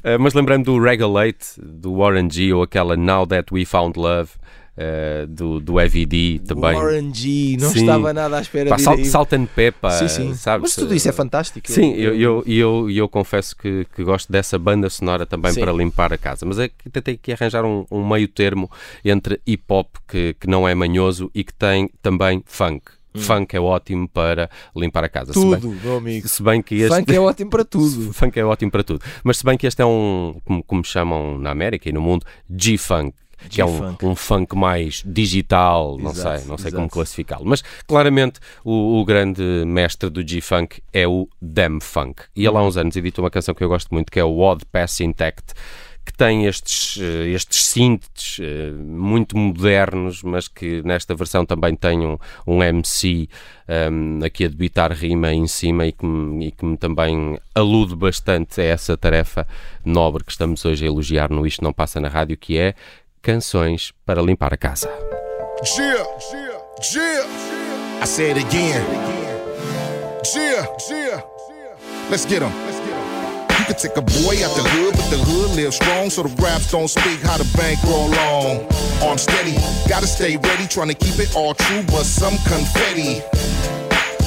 Eh, 0.04 0.18
mas 0.18 0.34
lembrando 0.34 0.64
do 0.66 0.78
Regulate, 0.82 1.46
do 1.58 1.96
Warren 1.96 2.28
G, 2.30 2.52
ou 2.52 2.62
aquela 2.62 2.96
Now 2.96 3.26
That 3.26 3.52
We 3.52 3.64
Found 3.64 3.98
Love, 3.98 4.30
eh, 4.76 5.26
do, 5.28 5.58
do 5.60 5.80
EVD 5.80 6.40
também. 6.46 6.74
Warren 6.74 7.12
G, 7.14 7.56
não 7.58 7.70
Sim. 7.70 7.80
estava 7.80 8.12
nada 8.12 8.36
à 8.36 8.40
espera 8.40 8.68
Pá, 8.70 8.76
de 8.76 8.82
sal, 8.82 9.04
salt 9.04 9.32
and 9.32 9.46
pepper, 9.46 9.90
Sim, 9.92 10.08
sim. 10.08 10.34
sabes? 10.34 10.62
Mas 10.62 10.74
tudo 10.74 10.94
isso 10.94 11.08
é 11.08 11.12
fantástico. 11.12 11.70
Sim, 11.70 11.94
eu, 11.94 12.14
eu, 12.14 12.42
e 12.46 12.58
eu, 12.58 12.90
eu 12.90 13.08
confesso 13.08 13.56
que, 13.56 13.86
que 13.94 14.04
gosto 14.04 14.30
dessa 14.30 14.58
banda 14.58 14.90
sonora 14.90 15.24
também 15.24 15.52
Sim. 15.52 15.60
para 15.60 15.72
limpar 15.72 16.12
a 16.12 16.18
casa. 16.18 16.44
Mas 16.44 16.58
é 16.58 16.68
que 16.68 16.90
tentei 16.90 17.14
aqui 17.14 17.32
arranjar 17.32 17.64
um, 17.64 17.86
um 17.90 18.06
meio 18.06 18.28
termo 18.28 18.70
entre 19.04 19.40
hip 19.46 19.64
hop, 19.68 19.88
que, 20.06 20.34
que 20.38 20.46
não 20.46 20.68
é 20.68 20.74
manhoso, 20.74 21.30
e 21.34 21.42
que 21.42 21.54
tem 21.54 21.90
também 22.02 22.42
funk. 22.46 22.82
Funk 23.18 23.56
é 23.56 23.60
ótimo 23.60 24.06
para 24.06 24.50
limpar 24.76 25.02
a 25.02 25.08
casa. 25.08 25.32
Se 25.32 25.38
bem- 25.40 25.54
Hum. 25.54 25.60
Tudo, 25.60 25.80
meu 25.82 25.96
amigo. 25.96 26.28
Se 26.28 26.42
bem 26.42 26.60
que 26.60 26.74
este... 26.74 26.94
Funk 26.94 27.14
é 27.14 27.18
ótimo 27.18 27.48
para 27.50 27.64
tudo. 27.64 28.12
Funk 28.12 28.38
é 28.38 28.44
ótimo 28.44 28.70
para 28.70 28.84
tudo. 28.84 29.00
Mas 29.24 29.38
se 29.38 29.44
bem 29.46 29.56
que 29.56 29.66
este 29.66 29.80
é 29.80 29.86
um, 29.86 30.38
como, 30.44 30.62
como 30.62 30.84
chamam 30.84 31.38
na 31.38 31.50
América 31.50 31.88
e 31.88 31.92
no 31.92 32.02
mundo, 32.02 32.26
G-Funk. 32.54 33.14
Que 33.50 33.60
é 33.60 33.66
um, 33.66 33.96
um 34.02 34.14
funk 34.16 34.56
mais 34.56 35.02
digital, 35.06 35.98
não 35.98 36.10
Exato, 36.10 36.38
sei, 36.40 36.48
não 36.48 36.56
sei 36.58 36.68
exato. 36.68 36.76
como 36.76 36.88
classificá-lo. 36.90 37.44
Mas 37.44 37.62
claramente 37.86 38.40
o, 38.64 39.00
o 39.00 39.04
grande 39.04 39.42
mestre 39.66 40.08
do 40.10 40.26
G-Funk 40.26 40.82
é 40.92 41.06
o 41.06 41.28
Dem 41.40 41.80
Funk. 41.80 42.22
E 42.34 42.46
ele 42.46 42.56
há 42.56 42.60
Uhum. 42.60 42.66
uns 42.68 42.76
anos 42.76 42.96
editou 42.96 43.24
uma 43.24 43.30
canção 43.30 43.54
que 43.54 43.62
eu 43.62 43.68
gosto 43.68 43.92
muito, 43.92 44.10
que 44.10 44.18
é 44.18 44.24
o 44.24 44.38
Odd 44.38 44.64
Pass 44.66 45.00
Intact, 45.00 45.54
que 46.04 46.12
tem 46.12 46.46
estes, 46.46 46.98
eh, 47.02 47.30
estes 47.30 47.64
synths 47.66 48.38
eh, 48.40 48.70
muito 48.72 49.36
modernos, 49.36 50.22
mas 50.22 50.46
que 50.46 50.80
nesta 50.84 51.16
versão 51.16 51.44
também 51.44 51.74
tem 51.74 52.06
um, 52.06 52.16
um 52.46 52.62
MC 52.62 53.28
ehm, 53.66 54.22
aqui 54.24 54.44
a 54.44 54.48
debitar 54.48 54.92
rima 54.92 55.32
em 55.32 55.48
cima 55.48 55.84
e 55.84 55.90
que, 55.90 56.06
me, 56.06 56.46
e 56.46 56.52
que 56.52 56.64
me 56.64 56.76
também 56.76 57.38
alude 57.56 57.96
bastante 57.96 58.60
a 58.60 58.64
essa 58.64 58.96
tarefa 58.96 59.48
nobre 59.84 60.22
que 60.22 60.30
estamos 60.30 60.64
hoje 60.64 60.84
a 60.84 60.88
elogiar 60.88 61.28
no 61.28 61.44
Isto 61.44 61.64
Não 61.64 61.72
Passa 61.72 61.98
na 62.00 62.06
Rádio, 62.08 62.36
que 62.36 62.56
é 62.56 62.74
canções 63.26 63.92
para 64.06 64.22
limpar 64.22 64.54
a 64.54 64.56
casa. 64.56 64.88
You 73.58 73.64
could 73.66 73.78
take 73.78 73.96
a 73.96 74.02
boy 74.02 74.44
out 74.44 74.54
the 74.54 74.62
hood, 74.62 74.94
but 74.94 75.10
the 75.10 75.18
hood 75.18 75.56
lives 75.56 75.74
strong, 75.74 76.08
so 76.08 76.22
the 76.22 76.28
raps 76.40 76.70
don't 76.70 76.86
speak 76.86 77.18
how 77.22 77.36
the 77.36 77.48
bank 77.58 77.82
roll 77.82 78.14
on. 78.14 78.64
Arm 79.02 79.18
steady, 79.18 79.56
gotta 79.88 80.06
stay 80.06 80.36
ready, 80.36 80.68
trying 80.68 80.88
to 80.88 80.94
keep 80.94 81.18
it 81.18 81.34
all 81.34 81.52
true, 81.54 81.82
but 81.88 82.04
some 82.04 82.38
confetti. 82.46 83.22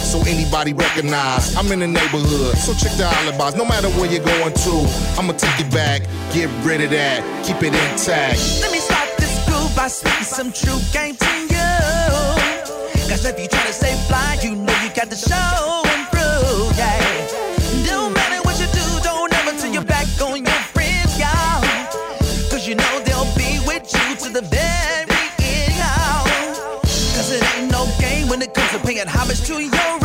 So 0.09 0.19
anybody 0.21 0.73
recognize 0.73 1.55
I'm 1.55 1.71
in 1.71 1.81
the 1.81 1.87
neighborhood. 1.87 2.57
So 2.57 2.73
check 2.73 2.97
the 2.97 3.05
alibis, 3.05 3.55
no 3.55 3.63
matter 3.63 3.89
where 3.89 4.09
you're 4.09 4.25
going 4.25 4.55
to. 4.55 4.73
I'ma 5.21 5.33
take 5.33 5.59
it 5.61 5.69
back, 5.69 6.01
get 6.33 6.49
rid 6.65 6.81
of 6.81 6.89
that, 6.89 7.21
keep 7.45 7.61
it 7.61 7.77
intact. 7.77 8.41
Let 8.59 8.71
me 8.71 8.79
start 8.79 9.05
this 9.21 9.37
groove 9.45 9.69
by 9.77 9.87
spitting 9.87 10.25
some 10.25 10.51
true 10.51 10.81
game 10.89 11.13
to 11.13 11.31
you. 11.53 11.69
Cause 13.05 13.21
if 13.23 13.37
you 13.37 13.45
try 13.47 13.61
to 13.67 13.71
stay 13.71 13.93
fly, 14.09 14.39
you 14.41 14.55
know 14.55 14.73
you 14.81 14.89
got 14.97 15.13
to 15.13 15.15
show 15.15 15.85
and 15.85 16.01
prove, 16.09 16.73
yeah. 16.73 17.85
No 17.85 18.09
matter 18.09 18.41
what 18.41 18.57
you 18.57 18.65
do, 18.73 18.85
don't 19.05 19.29
ever 19.29 19.61
turn 19.61 19.73
your 19.77 19.85
back 19.85 20.09
on 20.25 20.41
your 20.41 20.61
friends, 20.73 21.21
y'all. 21.21 21.61
Cause 22.49 22.65
you 22.65 22.73
know 22.73 22.93
they'll 23.05 23.29
be 23.37 23.61
with 23.69 23.85
you 23.93 24.17
to 24.25 24.33
the 24.33 24.41
very 24.41 25.21
end, 25.37 25.77
y'all. 25.77 26.25
Cause 27.13 27.29
it 27.29 27.45
ain't 27.53 27.69
no 27.69 27.85
game 28.01 28.27
when 28.27 28.41
it 28.41 28.55
comes 28.55 28.71
to 28.71 28.79
paying 28.79 29.05
homage 29.05 29.45
to 29.45 29.61
your 29.61 29.98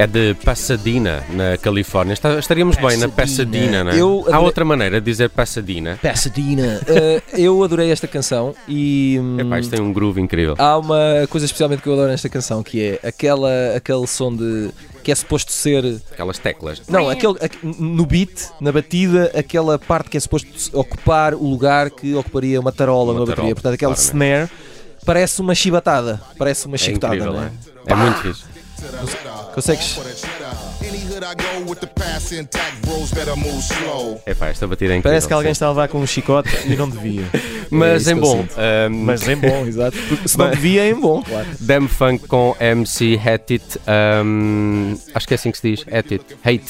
É 0.00 0.06
de 0.06 0.34
Pasadena, 0.42 1.22
na 1.30 1.58
Califórnia. 1.58 2.14
Estaríamos 2.38 2.76
bem 2.76 2.96
na 2.96 3.06
Pasadena. 3.08 3.10
Pasadena, 3.10 3.84
não 3.84 3.90
é? 3.92 4.00
Eu 4.00 4.20
Há 4.20 4.28
adorei- 4.30 4.44
outra 4.46 4.64
maneira 4.64 4.98
de 5.00 5.04
dizer 5.04 5.28
Pasadena. 5.28 5.98
Pasadena. 6.02 6.80
Uh, 6.88 7.36
eu 7.38 7.62
adorei 7.62 7.90
esta 7.90 8.08
canção 8.08 8.54
e. 8.66 9.18
hum, 9.20 9.38
Epá, 9.40 9.60
isto 9.60 9.70
tem 9.70 9.80
um 9.80 9.92
groove 9.92 10.18
incrível. 10.18 10.54
Há 10.58 10.78
uma 10.78 11.26
coisa 11.28 11.44
especialmente 11.44 11.82
que 11.82 11.88
eu 11.88 11.92
adoro 11.92 12.08
nesta 12.08 12.30
canção 12.30 12.62
que 12.62 12.82
é 13.02 13.06
aquela, 13.06 13.50
aquele 13.76 14.06
som 14.06 14.34
de. 14.34 14.70
que 15.04 15.12
é 15.12 15.14
suposto 15.14 15.52
ser. 15.52 16.00
Aquelas 16.10 16.38
teclas. 16.38 16.80
Não, 16.88 17.10
aquele, 17.10 17.34
aqu- 17.34 17.58
no 17.62 18.06
beat, 18.06 18.48
na 18.58 18.72
batida, 18.72 19.30
aquela 19.36 19.78
parte 19.78 20.08
que 20.08 20.16
é 20.16 20.20
suposto 20.20 20.48
ocupar 20.72 21.34
o 21.34 21.44
lugar 21.46 21.90
que 21.90 22.14
ocuparia 22.14 22.58
uma 22.58 22.72
tarola 22.72 23.12
Uma 23.12 23.26
bateria. 23.26 23.54
Portanto, 23.54 23.74
aquele 23.74 23.92
claramente. 23.94 24.14
snare 24.14 24.48
parece 25.04 25.40
uma 25.42 25.54
chibatada. 25.54 26.20
Parece 26.38 26.66
uma 26.66 26.76
É 26.76 26.78
chicotada, 26.78 27.16
incrível, 27.16 27.38
é? 27.38 27.44
é? 27.86 27.92
É 27.92 27.94
muito 27.94 28.18
fixe. 28.22 28.44
Consegues? 29.54 29.98
Move 33.36 33.58
slow. 33.60 34.22
Epá, 34.26 34.48
esta 34.48 34.66
batida 34.66 34.92
é 34.94 34.96
incrível. 34.96 35.10
Parece 35.10 35.26
que 35.26 35.32
alguém 35.34 35.52
está 35.52 35.66
a 35.66 35.70
levar 35.70 35.88
com 35.88 35.98
um 36.00 36.06
chicote 36.06 36.48
e 36.66 36.76
não 36.76 36.88
devia. 36.88 37.24
Mas 37.70 38.06
É 38.08 38.12
em 38.12 38.16
bom. 38.16 38.38
sinto. 38.42 38.54
ahm, 38.58 39.04
Mas 39.04 39.28
em 39.28 39.36
bom, 39.36 39.64
exato. 39.66 39.96
Porque 40.08 40.28
se 40.28 40.38
não 40.38 40.50
devia, 40.50 40.82
é 40.84 40.90
em 40.90 40.94
bom, 40.94 41.22
claro. 41.26 41.46
Dem 41.60 41.88
Funk 41.88 42.26
com 42.26 42.56
MC 42.58 43.20
Hatit. 43.24 43.62
ahm, 43.86 44.94
acho 45.14 45.26
que 45.28 45.34
é 45.34 45.36
assim 45.36 45.50
que 45.50 45.58
se 45.58 45.70
diz. 45.76 45.84
Hatit. 45.92 46.24
Hate. 46.44 46.64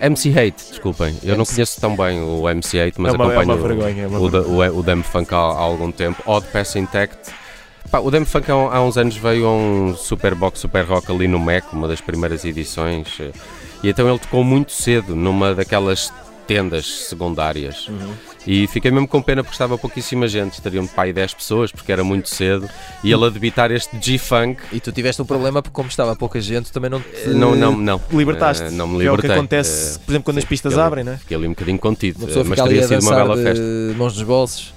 MC 0.00 0.30
Hate, 0.38 0.64
desculpem. 0.70 1.16
Eu 1.22 1.30
não 1.30 1.36
MC. 1.44 1.54
conheço 1.54 1.80
tão 1.80 1.96
bem 1.96 2.20
o 2.20 2.48
MC 2.48 2.80
Hate, 2.80 3.00
mas 3.00 3.12
É 3.14 3.16
uma- 3.16 3.24
é 3.32 3.36
acompanho 3.36 3.58
uma 3.58 3.68
vergonha, 3.68 4.02
é 4.02 4.06
uma 4.06 4.18
o, 4.18 4.24
o, 4.28 4.78
o 4.80 4.82
Dem 4.82 5.02
Funk 5.02 5.32
há, 5.32 5.36
há 5.38 5.40
algum 5.58 5.90
tempo. 5.90 6.22
Odd 6.26 6.46
Pass 6.48 6.74
Intact. 6.76 7.16
Pá, 7.94 8.00
o 8.00 8.10
Dem 8.10 8.24
Funk 8.24 8.50
há, 8.50 8.54
há 8.54 8.82
uns 8.82 8.98
anos 8.98 9.16
veio 9.16 9.46
a 9.46 9.52
um 9.52 9.94
Superbox 9.96 10.58
Super 10.58 10.84
Rock 10.84 11.12
ali 11.12 11.28
no 11.28 11.38
MEC, 11.38 11.68
uma 11.72 11.86
das 11.86 12.00
primeiras 12.00 12.44
edições. 12.44 13.06
eh, 13.20 13.30
E 13.84 13.88
então 13.88 14.08
ele 14.08 14.18
tocou 14.18 14.42
muito 14.42 14.72
cedo 14.72 15.14
numa 15.14 15.54
daquelas 15.54 16.12
tendas 16.44 16.86
secundárias. 17.08 17.86
Uhum. 17.86 18.12
E 18.48 18.66
fiquei 18.66 18.90
mesmo 18.90 19.06
com 19.06 19.22
pena 19.22 19.44
porque 19.44 19.54
estava 19.54 19.78
pouquíssima 19.78 20.26
gente. 20.26 20.54
Estariam 20.54 20.88
pai 20.88 21.12
10 21.12 21.34
pessoas 21.34 21.70
porque 21.70 21.92
era 21.92 22.02
muito 22.02 22.28
cedo. 22.28 22.68
E 23.04 23.12
ele 23.12 23.26
a 23.26 23.28
debitar 23.28 23.70
este 23.70 23.96
G-Funk 24.00 24.60
E 24.72 24.80
tu 24.80 24.90
tiveste 24.90 25.22
um 25.22 25.24
problema 25.24 25.62
porque, 25.62 25.72
como 25.74 25.88
estava 25.88 26.16
pouca 26.16 26.40
gente, 26.40 26.72
também 26.72 26.90
não 26.90 26.98
te 27.00 27.28
não, 27.28 27.54
não, 27.54 27.76
não. 27.76 28.00
libertaste. 28.10 28.64
Eh, 28.64 28.70
não 28.72 28.88
me 28.88 28.98
Que 28.98 29.06
é 29.06 29.12
o 29.12 29.14
que 29.14 29.20
libertei. 29.22 29.36
acontece, 29.36 29.94
Eh, 29.94 30.00
por 30.04 30.10
exemplo, 30.10 30.24
quando 30.24 30.38
as 30.38 30.44
pistas 30.44 30.72
fiquei 30.72 30.84
abrem, 30.84 31.04
né? 31.04 31.16
Fiquei 31.20 31.36
ali 31.36 31.46
um 31.46 31.50
bocadinho 31.50 31.78
contido. 31.78 32.26
Mas 32.44 32.60
teria 32.60 32.88
sido 32.88 33.02
uma 33.02 33.14
bela 33.14 33.36
de 33.36 33.42
festa. 33.44 33.64
mãos 33.96 34.14
nos 34.16 34.22
bolsos. 34.24 34.74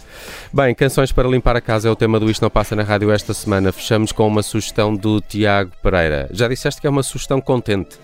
Bem, 0.54 0.74
canções 0.74 1.12
para 1.12 1.28
limpar 1.28 1.58
a 1.58 1.62
casa 1.62 1.89
é 1.89 1.91
o 1.91 1.95
tema 1.95 2.20
do 2.20 2.30
Isto 2.32 2.41
Não 2.41 2.50
Passa 2.50 2.74
na 2.74 2.84
Rádio 2.84 3.12
esta 3.12 3.34
semana. 3.34 3.72
Fechamos 3.74 4.14
com 4.14 4.26
uma 4.26 4.41
sugestão 4.41 4.95
do 4.95 5.20
Tiago 5.20 5.72
Pereira. 5.84 6.30
Já 6.32 6.48
disseste 6.48 6.80
que 6.80 6.88
é 6.88 6.89
uma 6.89 7.04
sugestão 7.04 7.41
contente. 7.41 7.98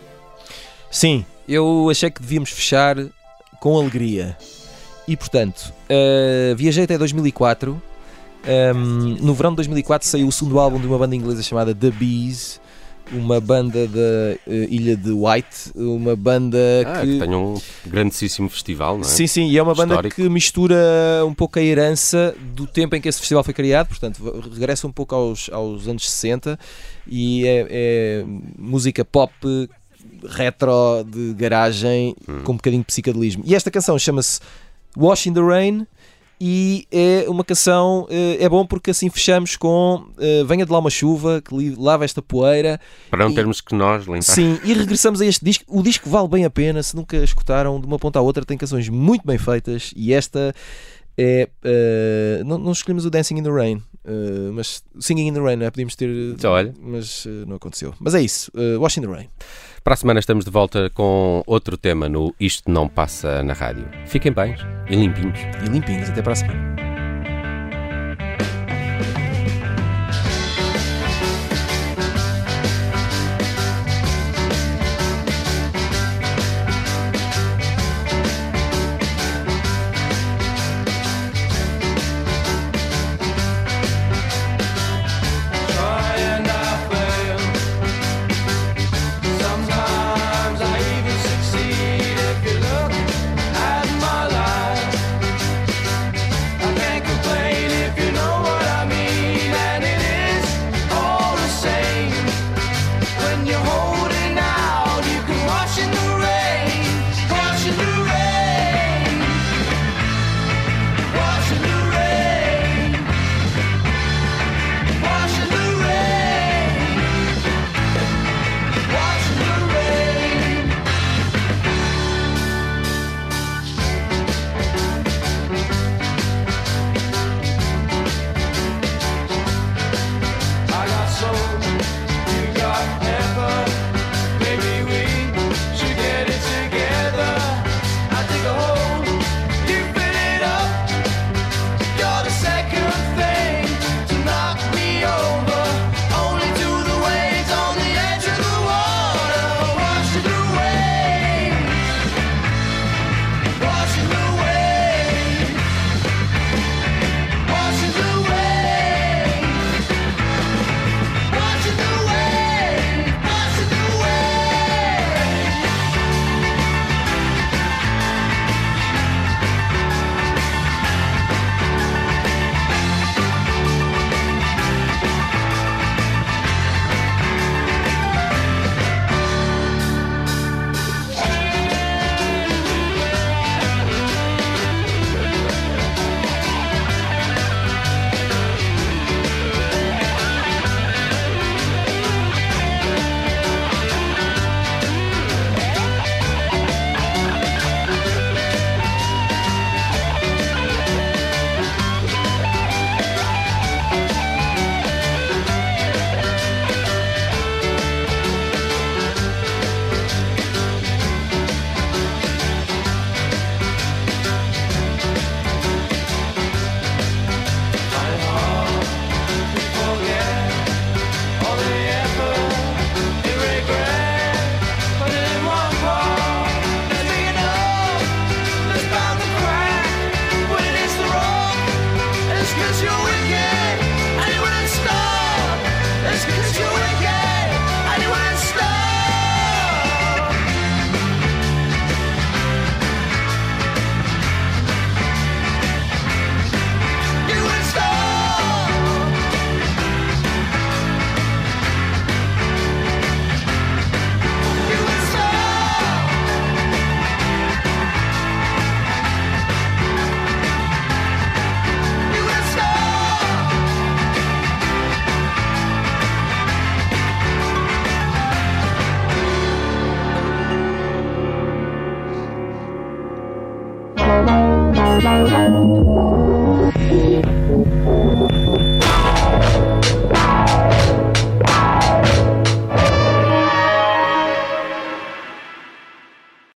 Sim, 0.91 1.26
eu 1.48 1.88
achei 1.89 2.12
que 2.12 2.22
devíamos 2.22 2.50
fechar 2.50 2.98
com 3.62 3.80
alegria. 3.80 4.38
E 5.08 5.16
portanto, 5.16 5.74
eh, 5.88 6.54
viajei 6.58 6.84
até 6.84 6.98
2004. 6.98 7.82
Ehm, 8.46 9.18
no 9.22 9.34
verão 9.34 9.52
de 9.52 9.58
2004 9.58 10.06
saiu 10.06 10.28
o 10.28 10.32
segundo 10.32 10.60
álbum 10.60 10.80
de 10.80 10.86
uma 10.86 10.98
banda 10.98 11.16
inglesa 11.16 11.41
chamada 11.41 11.74
The 11.74 11.91
Bees, 11.91 12.60
uma 13.14 13.39
banda 13.39 13.88
da 13.88 13.99
eh, 14.47 14.68
ilha 14.70 14.95
de 14.97 15.11
White, 15.11 15.72
uma 15.76 16.16
banda 16.16 16.57
Ah, 16.86 17.01
que. 17.01 17.14
que 17.14 17.20
tem 17.20 17.36
um 17.36 17.59
grandíssimo 17.86 18.49
festival, 18.49 18.95
não 18.97 19.03
é? 19.03 19.07
Sim, 19.07 19.28
sim, 19.28 19.47
e 19.49 19.57
é 19.57 19.64
uma 19.64 19.74
banda 19.76 19.93
Histórico. 19.93 20.16
que 20.16 20.30
mistura 20.30 20.76
um 21.26 21.34
pouco 21.34 21.59
a 21.59 21.61
herança 21.61 22.36
do 22.53 22.66
tempo 22.68 22.95
em 22.95 23.01
que 23.01 23.07
esse 23.09 23.20
festival 23.20 23.43
foi 23.43 23.53
criado, 23.53 23.88
portanto, 23.88 24.22
regressa 24.53 24.88
um 24.88 24.91
pouco 24.91 25.14
aos, 25.16 25.49
aos 25.51 25.88
anos 25.88 26.09
60 26.09 26.59
e 27.07 27.45
é, 27.45 27.68
é 27.70 28.26
música 28.57 29.03
pop 29.05 29.32
retro 30.30 31.03
de 31.05 31.34
garagem 31.34 32.16
Hum. 32.28 32.41
com 32.43 32.53
um 32.53 32.55
bocadinho 32.55 32.82
de 32.82 32.88
psicadelismo. 32.88 33.43
E 33.45 33.55
esta 33.55 33.70
canção 33.70 33.97
chama-se 33.99 34.39
Wash 34.95 35.28
in 35.28 35.34
the 35.34 35.41
Rain 35.41 35.86
e 36.42 36.86
é 36.92 37.26
uma 37.30 37.44
canção, 37.44 38.06
eh, 38.10 38.38
é 38.44 38.50
bom 38.50 38.66
porque 38.66 38.92
assim 38.92 39.10
fechamos 39.10 39.56
com 39.56 40.06
eh, 40.20 40.44
Venha 40.46 40.66
de 40.66 40.72
lá 40.72 40.80
uma 40.80 40.90
chuva 40.90 41.42
que 41.42 41.76
lava 41.78 42.04
esta 42.04 42.22
poeira 42.22 42.80
Para 43.10 43.24
não 43.24 43.32
E- 43.32 43.36
termos 43.36 43.62
que 43.62 43.74
nós 43.76 44.04
limpar. 44.06 44.22
Sim, 44.24 44.60
e 44.64 44.74
regressamos 44.74 45.22
a 45.22 45.26
este 45.26 45.44
disco. 45.46 45.64
O 45.68 45.82
disco 45.82 46.10
vale 46.10 46.28
bem 46.28 46.44
a 46.46 46.50
pena, 46.50 46.82
se 46.84 46.96
nunca 46.96 47.18
escutaram 47.18 47.80
de 47.80 47.86
uma 47.86 47.98
ponta 48.00 48.20
à 48.20 48.22
outra, 48.22 48.44
tem 48.44 48.58
canções 48.58 48.90
muito 48.90 49.26
bem 49.26 49.38
feitas 49.38 49.94
e 49.96 50.12
esta 50.14 50.54
é. 51.18 51.49
eh, 51.64 52.41
não, 52.45 52.57
não 52.57 52.72
escolhemos 52.72 53.05
o 53.05 53.09
Dancing 53.09 53.38
in 53.38 53.43
the 53.43 53.51
Rain, 53.51 53.82
eh, 54.05 54.51
mas 54.53 54.84
Singing 54.99 55.28
in 55.28 55.34
the 55.34 55.39
Rain, 55.39 55.57
não 55.57 55.66
é? 55.66 55.72
Podíamos 55.72 55.95
ter. 55.95 56.09
Então, 56.09 56.51
olha. 56.51 56.74
Mas 56.80 57.26
eh, 57.26 57.45
não 57.47 57.55
aconteceu. 57.55 57.93
Mas 57.99 58.16
é 58.16 58.22
isso, 58.22 58.51
uh, 58.55 58.80
Wash 58.80 58.97
in 58.97 59.01
the 59.01 59.07
Rain. 59.07 59.30
Para 59.84 59.95
a 59.95 59.97
semana 59.97 60.20
estamos 60.20 60.45
de 60.45 60.51
volta 60.51 60.89
com 60.91 61.43
outro 61.45 61.76
tema 61.76 62.07
no 62.07 62.34
Isto 62.39 62.72
Não 62.72 62.88
Passa 62.88 63.43
na 63.43 63.53
Rádio. 63.53 63.86
Fiquem 64.07 64.32
bem 64.32 64.55
e 64.89 64.95
limpinhos. 64.95 65.39
E 65.66 65.70
limpinhos, 65.70 66.09
até 66.09 66.22
para 66.22 66.34
a 66.34 66.36
semana. 66.36 66.73